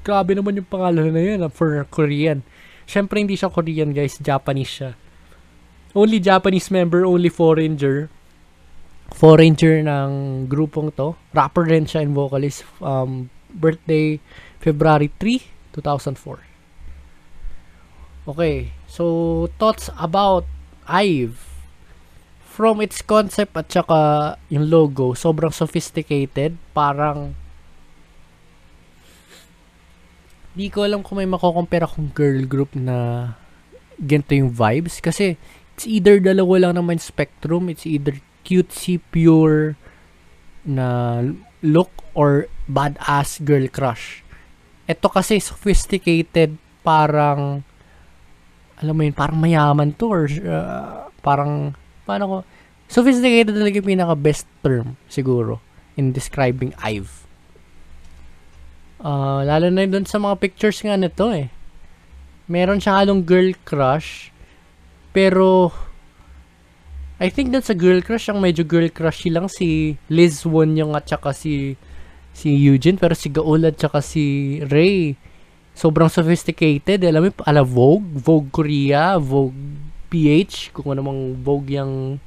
Grabe 0.07 0.31
naman 0.31 0.55
yung 0.55 0.71
pangalan 0.71 1.11
na 1.11 1.19
yun 1.19 1.43
uh, 1.43 1.51
for 1.51 1.83
Korean. 1.91 2.47
Siyempre 2.87 3.19
hindi 3.19 3.35
siya 3.35 3.51
Korean 3.51 3.91
guys, 3.91 4.15
Japanese 4.23 4.71
siya. 4.71 4.91
Only 5.91 6.23
Japanese 6.23 6.71
member, 6.71 7.03
only 7.03 7.27
foreigner 7.27 8.07
foreigner 9.11 9.83
ng 9.83 10.11
grupong 10.51 10.91
to. 10.95 11.15
Rapper 11.31 11.67
rin 11.67 11.87
siya 11.87 12.03
and 12.03 12.15
vocalist. 12.15 12.67
Um, 12.83 13.31
birthday, 13.51 14.19
February 14.59 15.11
3, 15.19 15.43
2004. 15.75 16.43
Okay, 18.27 18.75
so 18.91 19.47
thoughts 19.55 19.87
about 19.95 20.43
IVE. 20.87 21.39
From 22.43 22.81
its 22.81 23.05
concept 23.05 23.53
at 23.53 23.69
saka 23.69 24.33
yung 24.49 24.67
logo, 24.67 25.13
sobrang 25.13 25.53
sophisticated. 25.53 26.57
Parang 26.73 27.37
di 30.57 30.73
ko 30.73 30.81
alam 30.81 31.05
kung 31.05 31.21
may 31.21 31.29
makocompare 31.29 31.85
akong 31.85 32.09
girl 32.17 32.41
group 32.49 32.73
na 32.73 33.29
ganito 34.01 34.33
yung 34.33 34.49
vibes. 34.49 34.97
Kasi 34.97 35.37
it's 35.77 35.85
either 35.85 36.17
dalawa 36.17 36.65
lang 36.65 36.81
naman 36.81 36.97
spectrum. 36.97 37.69
It's 37.69 37.85
either 37.85 38.17
cutesy 38.41 38.97
pure 39.13 39.77
na 40.65 41.21
look 41.61 41.93
or 42.17 42.49
badass 42.65 43.37
girl 43.45 43.69
crush. 43.69 44.25
Ito 44.89 45.13
kasi 45.13 45.37
sophisticated 45.37 46.57
parang 46.81 47.61
alam 48.81 48.93
mo 48.97 49.01
yun, 49.05 49.13
parang 49.13 49.37
mayaman 49.37 49.93
to 49.93 50.05
or 50.09 50.25
uh, 50.25 51.09
parang 51.21 51.77
paano 52.05 52.23
ko 52.25 52.37
sophisticated 52.87 53.53
talaga 53.53 53.83
yung 53.83 53.89
pinaka 53.93 54.15
best 54.15 54.47
term 54.63 54.95
siguro 55.05 55.61
in 55.99 56.15
describing 56.15 56.73
Ive. 56.81 57.26
Uh, 58.97 59.45
lalo 59.45 59.69
na 59.69 59.85
doon 59.85 60.05
sa 60.09 60.17
mga 60.17 60.35
pictures 60.41 60.81
nga 60.81 60.97
nito 60.97 61.29
eh. 61.29 61.53
Meron 62.49 62.81
siya 62.81 63.03
halong 63.03 63.21
girl 63.21 63.53
crush 63.67 64.33
pero 65.17 65.73
I 67.17 67.33
think 67.33 67.49
that's 67.49 67.73
a 67.73 67.77
girl 67.77 67.97
crush. 68.05 68.29
Ang 68.29 68.37
medyo 68.37 68.61
girl 68.61 68.85
crushy 68.93 69.33
lang 69.33 69.49
si 69.49 69.97
Liz 70.13 70.45
Won 70.45 70.77
yung 70.77 70.93
at 70.93 71.09
saka 71.09 71.33
si 71.33 71.73
si 72.37 72.53
Eugene. 72.53 73.01
Pero 73.01 73.17
si 73.17 73.33
Gaul 73.33 73.65
at 73.65 73.81
saka 73.81 74.05
si 74.05 74.61
Ray, 74.69 75.17
sobrang 75.73 76.13
sophisticated. 76.13 77.01
Alam 77.01 77.33
mo, 77.33 77.41
ala 77.49 77.65
Vogue, 77.65 78.05
Vogue 78.21 78.53
Korea, 78.53 79.17
Vogue 79.17 79.57
PH, 80.13 80.77
kung 80.77 80.93
ano 80.93 81.01
mang 81.01 81.33
Vogue 81.41 81.73
yung 81.73 82.21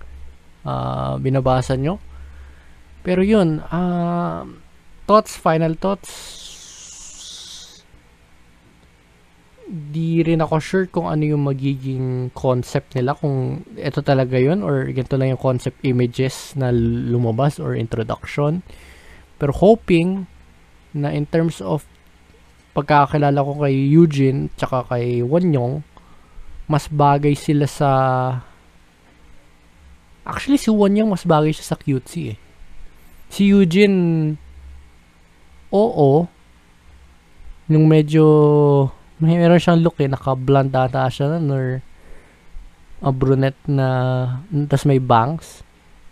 uh, 0.66 1.14
binabasa 1.22 1.78
nyo. 1.78 2.02
Pero 3.06 3.22
yun, 3.22 3.62
uh, 3.70 4.42
thoughts, 5.06 5.38
final 5.38 5.78
thoughts, 5.78 6.10
di 9.70 10.18
rin 10.26 10.42
ako 10.42 10.58
sure 10.58 10.86
kung 10.90 11.06
ano 11.06 11.22
yung 11.22 11.46
magiging 11.46 12.34
concept 12.34 12.98
nila 12.98 13.14
kung 13.14 13.62
ito 13.78 14.02
talaga 14.02 14.34
yun 14.34 14.66
or 14.66 14.90
ganito 14.90 15.14
lang 15.14 15.38
yung 15.38 15.42
concept 15.42 15.78
images 15.86 16.58
na 16.58 16.74
lumabas 16.74 17.62
or 17.62 17.78
introduction. 17.78 18.66
Pero 19.38 19.54
hoping 19.54 20.26
na 20.90 21.14
in 21.14 21.22
terms 21.30 21.62
of 21.62 21.86
pagkakakilala 22.74 23.46
ko 23.46 23.62
kay 23.62 23.74
Eugene 23.94 24.50
tsaka 24.58 24.90
kay 24.90 25.22
Wonyong 25.22 25.86
mas 26.66 26.90
bagay 26.90 27.38
sila 27.38 27.70
sa 27.70 27.90
actually 30.26 30.58
si 30.58 30.70
Wonyong 30.74 31.14
mas 31.14 31.22
bagay 31.22 31.54
siya 31.54 31.74
sa 31.74 31.78
cutesy 31.78 32.34
eh. 32.34 32.38
Si 33.30 33.46
Eugene 33.46 34.34
oo 35.70 36.26
nung 37.70 37.86
medyo 37.86 38.26
may 39.20 39.36
meron 39.36 39.60
siyang 39.60 39.84
look 39.84 40.00
eh, 40.00 40.08
naka-blonde 40.08 40.74
ata 40.74 41.06
siya 41.12 41.36
nun, 41.36 41.52
or 41.52 41.66
a 43.00 43.10
brunette 43.12 43.60
na, 43.68 43.88
tas 44.68 44.84
may 44.84 45.00
bangs. 45.00 45.64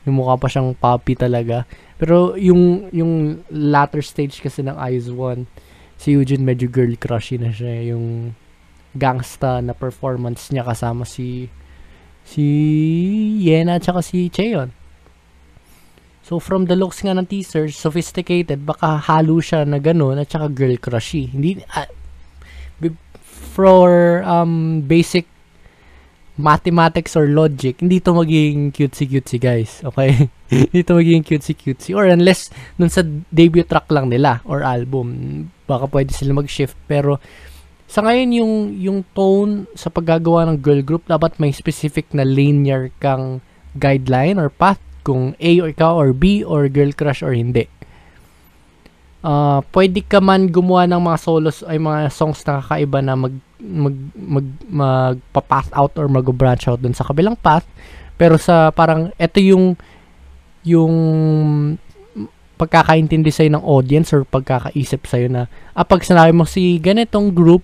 Yung 0.04 0.20
mukha 0.20 0.40
pa 0.40 0.48
siyang 0.48 0.76
puppy 0.76 1.16
talaga. 1.16 1.68
Pero 2.00 2.36
yung, 2.36 2.88
yung 2.92 3.44
latter 3.52 4.00
stage 4.00 4.40
kasi 4.40 4.64
ng 4.64 4.76
Eyes 4.76 5.12
1, 5.12 5.44
si 5.98 6.14
Eugene 6.14 6.46
medyo 6.46 6.70
girl 6.70 6.94
crushy 6.96 7.36
na 7.36 7.52
siya. 7.52 7.92
Yung 7.92 8.32
gangsta 8.96 9.60
na 9.60 9.76
performance 9.76 10.48
niya 10.48 10.64
kasama 10.64 11.04
si 11.04 11.52
si 12.28 12.44
Yena 13.40 13.80
at 13.80 13.84
saka 13.84 14.04
si 14.04 14.28
Cheon. 14.28 14.72
So 16.28 16.36
from 16.36 16.68
the 16.68 16.76
looks 16.76 17.00
nga 17.00 17.16
ng 17.16 17.24
teaser, 17.24 17.72
sophisticated, 17.72 18.68
baka 18.68 19.00
halo 19.00 19.40
siya 19.40 19.64
na 19.64 19.80
gano'n 19.80 20.20
at 20.20 20.28
saka 20.28 20.52
girl 20.52 20.76
crushy. 20.76 21.24
Hindi, 21.32 21.64
uh, 21.72 21.88
for 23.38 24.20
um, 24.26 24.82
basic 24.82 25.30
mathematics 26.38 27.18
or 27.18 27.26
logic, 27.26 27.82
hindi 27.82 27.98
to 27.98 28.14
magiging 28.14 28.70
cutesy-cutesy, 28.70 29.38
guys. 29.42 29.82
Okay? 29.82 30.30
hindi 30.50 30.82
to 30.86 30.94
magiging 30.94 31.26
cutesy-cutesy. 31.26 31.94
Or 31.94 32.06
unless, 32.06 32.50
nun 32.78 32.90
sa 32.90 33.02
debut 33.30 33.66
track 33.66 33.90
lang 33.90 34.10
nila 34.10 34.42
or 34.46 34.62
album, 34.62 35.50
baka 35.66 35.90
pwede 35.90 36.14
sila 36.14 36.38
mag-shift. 36.38 36.78
Pero, 36.86 37.18
sa 37.90 38.06
ngayon, 38.06 38.30
yung, 38.34 38.54
yung 38.78 38.98
tone 39.14 39.66
sa 39.74 39.90
paggagawa 39.90 40.46
ng 40.46 40.62
girl 40.62 40.82
group, 40.86 41.06
dapat 41.10 41.38
may 41.42 41.50
specific 41.50 42.14
na 42.14 42.22
linear 42.22 42.94
kang 43.02 43.42
guideline 43.74 44.38
or 44.38 44.50
path 44.50 44.78
kung 45.02 45.34
A 45.40 45.58
or 45.62 45.72
ikaw 45.72 45.96
or 45.98 46.14
B 46.14 46.44
or 46.44 46.68
girl 46.68 46.92
crush 46.92 47.22
or 47.24 47.32
hindi 47.32 47.77
uh, 49.22 49.60
pwede 49.74 50.04
ka 50.04 50.22
man 50.22 50.50
gumawa 50.50 50.86
ng 50.86 51.02
mga 51.02 51.18
solos 51.18 51.62
ay 51.66 51.78
mga 51.78 52.10
songs 52.12 52.42
na 52.46 52.62
kakaiba 52.62 52.98
na 53.02 53.14
mag 53.18 53.34
mag 53.58 53.96
mag 54.14 54.46
magpa-pass 54.70 55.74
out 55.74 55.98
or 55.98 56.06
mag-branch 56.06 56.70
out 56.70 56.78
dun 56.78 56.94
sa 56.94 57.06
kabilang 57.06 57.34
path. 57.34 57.66
Pero 58.18 58.38
sa 58.38 58.70
parang 58.70 59.10
ito 59.18 59.38
yung 59.42 59.74
yung 60.66 60.94
pagkakaintindi 62.58 63.30
sa'yo 63.30 63.54
ng 63.54 63.64
audience 63.64 64.10
or 64.10 64.26
pagkakaisip 64.26 65.06
sa'yo 65.06 65.30
na 65.30 65.46
ah, 65.78 65.86
pag 65.86 66.02
sinabi 66.02 66.34
mo 66.34 66.42
si 66.42 66.82
ganitong 66.82 67.30
group 67.30 67.62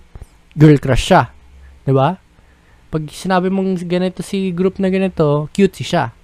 girl 0.55 0.79
crush 0.79 1.11
siya. 1.11 1.31
'di 1.83 1.91
ba? 1.91 2.19
Pag 2.91 3.11
sinabi 3.11 3.51
mong 3.51 3.83
ganito 3.87 4.23
si 4.23 4.55
group 4.55 4.79
na 4.79 4.87
ganito 4.87 5.51
cute 5.51 5.83
siya. 5.83 6.15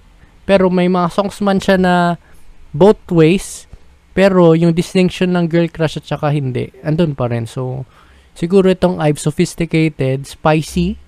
Pero 0.48 0.72
may 0.72 0.88
mga 0.88 1.12
songs 1.12 1.38
man 1.44 1.60
siya 1.60 1.76
na 1.76 2.16
both 2.72 3.00
ways 3.12 3.68
pero 4.12 4.52
yung 4.52 4.76
distinction 4.76 5.32
ng 5.32 5.48
girl 5.48 5.68
crush 5.72 5.96
at 5.96 6.04
saka 6.04 6.28
hindi, 6.28 6.68
andun 6.84 7.16
pa 7.16 7.32
rin. 7.32 7.48
So, 7.48 7.88
siguro 8.36 8.68
itong 8.68 9.00
I've 9.00 9.20
sophisticated, 9.20 10.28
spicy. 10.28 11.00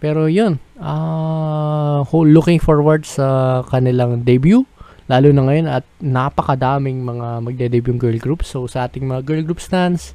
Pero 0.00 0.30
yun, 0.30 0.62
uh, 0.80 2.06
looking 2.08 2.62
forward 2.62 3.04
sa 3.04 3.60
kanilang 3.68 4.22
debut. 4.22 4.64
Lalo 5.10 5.34
na 5.34 5.42
ngayon 5.42 5.66
at 5.66 5.84
napakadaming 5.98 7.02
mga 7.02 7.42
magde-debut 7.42 7.98
girl 7.98 8.18
groups. 8.22 8.54
So, 8.54 8.70
sa 8.70 8.86
ating 8.86 9.10
mga 9.10 9.26
girl 9.26 9.42
group 9.42 9.58
stands, 9.58 10.14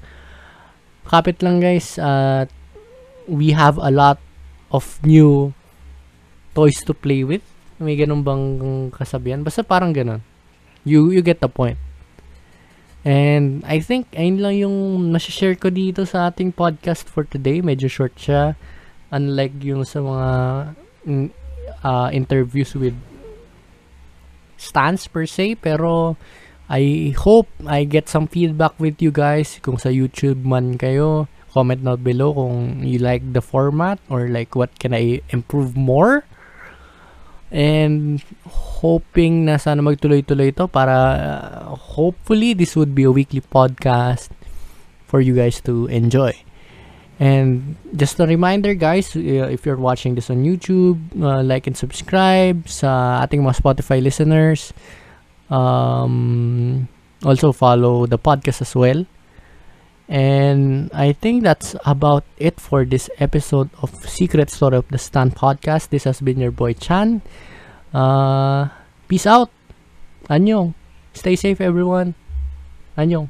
kapit 1.04 1.44
lang 1.44 1.60
guys. 1.60 2.00
At 2.00 2.48
uh, 2.48 2.52
we 3.28 3.52
have 3.52 3.76
a 3.78 3.92
lot 3.92 4.18
of 4.72 4.88
new 5.04 5.52
toys 6.56 6.80
to 6.88 6.96
play 6.96 7.28
with. 7.28 7.44
May 7.76 8.00
ganun 8.00 8.24
bang 8.24 8.44
kasabihan? 8.96 9.44
Basta 9.44 9.62
parang 9.68 9.92
ganun. 9.92 10.24
You 10.86 11.10
you 11.10 11.26
get 11.26 11.42
the 11.42 11.50
point. 11.50 11.82
And 13.06 13.62
I 13.70 13.82
think 13.82 14.10
ayun 14.18 14.42
lang 14.42 14.56
yung 14.58 14.78
nasi-share 15.14 15.58
ko 15.62 15.70
dito 15.70 16.10
sa 16.10 16.34
ating 16.34 16.58
podcast 16.58 17.06
for 17.06 17.22
today. 17.22 17.62
Medyo 17.62 17.86
short 17.86 18.18
siya. 18.18 18.58
Unlike 19.14 19.62
yung 19.62 19.86
sa 19.86 20.02
mga 20.02 20.30
uh, 21.86 22.10
interviews 22.10 22.74
with 22.74 22.98
stance 24.58 25.06
per 25.06 25.30
se. 25.30 25.62
Pero 25.62 26.18
I 26.66 27.14
hope 27.14 27.46
I 27.70 27.86
get 27.86 28.10
some 28.10 28.26
feedback 28.26 28.74
with 28.82 28.98
you 28.98 29.14
guys 29.14 29.62
kung 29.62 29.78
sa 29.78 29.94
YouTube 29.94 30.42
man 30.42 30.82
kayo. 30.82 31.30
Comment 31.54 31.78
down 31.78 32.02
below 32.02 32.34
kung 32.34 32.82
you 32.82 32.98
like 32.98 33.22
the 33.32 33.40
format 33.40 34.02
or 34.10 34.28
like 34.34 34.58
what 34.58 34.74
can 34.82 34.98
I 34.98 35.22
improve 35.30 35.78
more. 35.78 36.26
And 37.54 38.20
hoping 38.82 39.46
na 39.46 39.62
sana 39.62 39.82
magtuloy-tuloy 39.86 40.52
ito 40.52 40.68
para 40.68 40.96
uh, 41.16 41.78
hopefully 41.78 42.58
this 42.58 42.74
would 42.76 42.98
be 42.98 43.06
a 43.06 43.14
weekly 43.14 43.40
podcast 43.40 44.34
for 45.06 45.22
you 45.22 45.38
guys 45.38 45.62
to 45.64 45.86
enjoy. 45.88 46.34
And 47.16 47.80
just 47.96 48.20
a 48.20 48.28
reminder 48.28 48.74
guys, 48.76 49.16
uh, 49.16 49.48
if 49.48 49.64
you're 49.64 49.80
watching 49.80 50.16
this 50.16 50.30
on 50.30 50.44
YouTube, 50.44 51.00
uh, 51.16 51.44
like 51.44 51.64
and 51.68 51.78
subscribe 51.78 52.68
sa 52.68 53.24
ating 53.24 53.40
mga 53.40 53.62
Spotify 53.64 54.04
listeners. 54.04 54.76
Um, 55.48 56.90
also 57.24 57.54
follow 57.54 58.06
the 58.06 58.20
podcast 58.20 58.62
as 58.62 58.76
well. 58.76 59.06
And 60.08 60.92
I 60.94 61.14
think 61.14 61.44
that's 61.44 61.76
about 61.86 62.24
it 62.38 62.60
for 62.62 62.86
this 62.86 63.10
episode 63.18 63.70
of 63.82 63.90
Secret 64.06 64.50
Story 64.50 64.78
of 64.78 64.88
the 64.90 64.98
Stand 64.98 65.36
podcast. 65.36 65.90
This 65.90 66.04
has 66.06 66.22
been 66.22 66.40
your 66.40 66.52
boy 66.52 66.74
Chan. 66.74 67.22
Uh, 67.94 68.70
peace 69.08 69.26
out. 69.26 69.50
Anyong. 70.30 70.74
Stay 71.14 71.36
safe 71.36 71.60
everyone. 71.60 72.14
Anyong. 72.98 73.30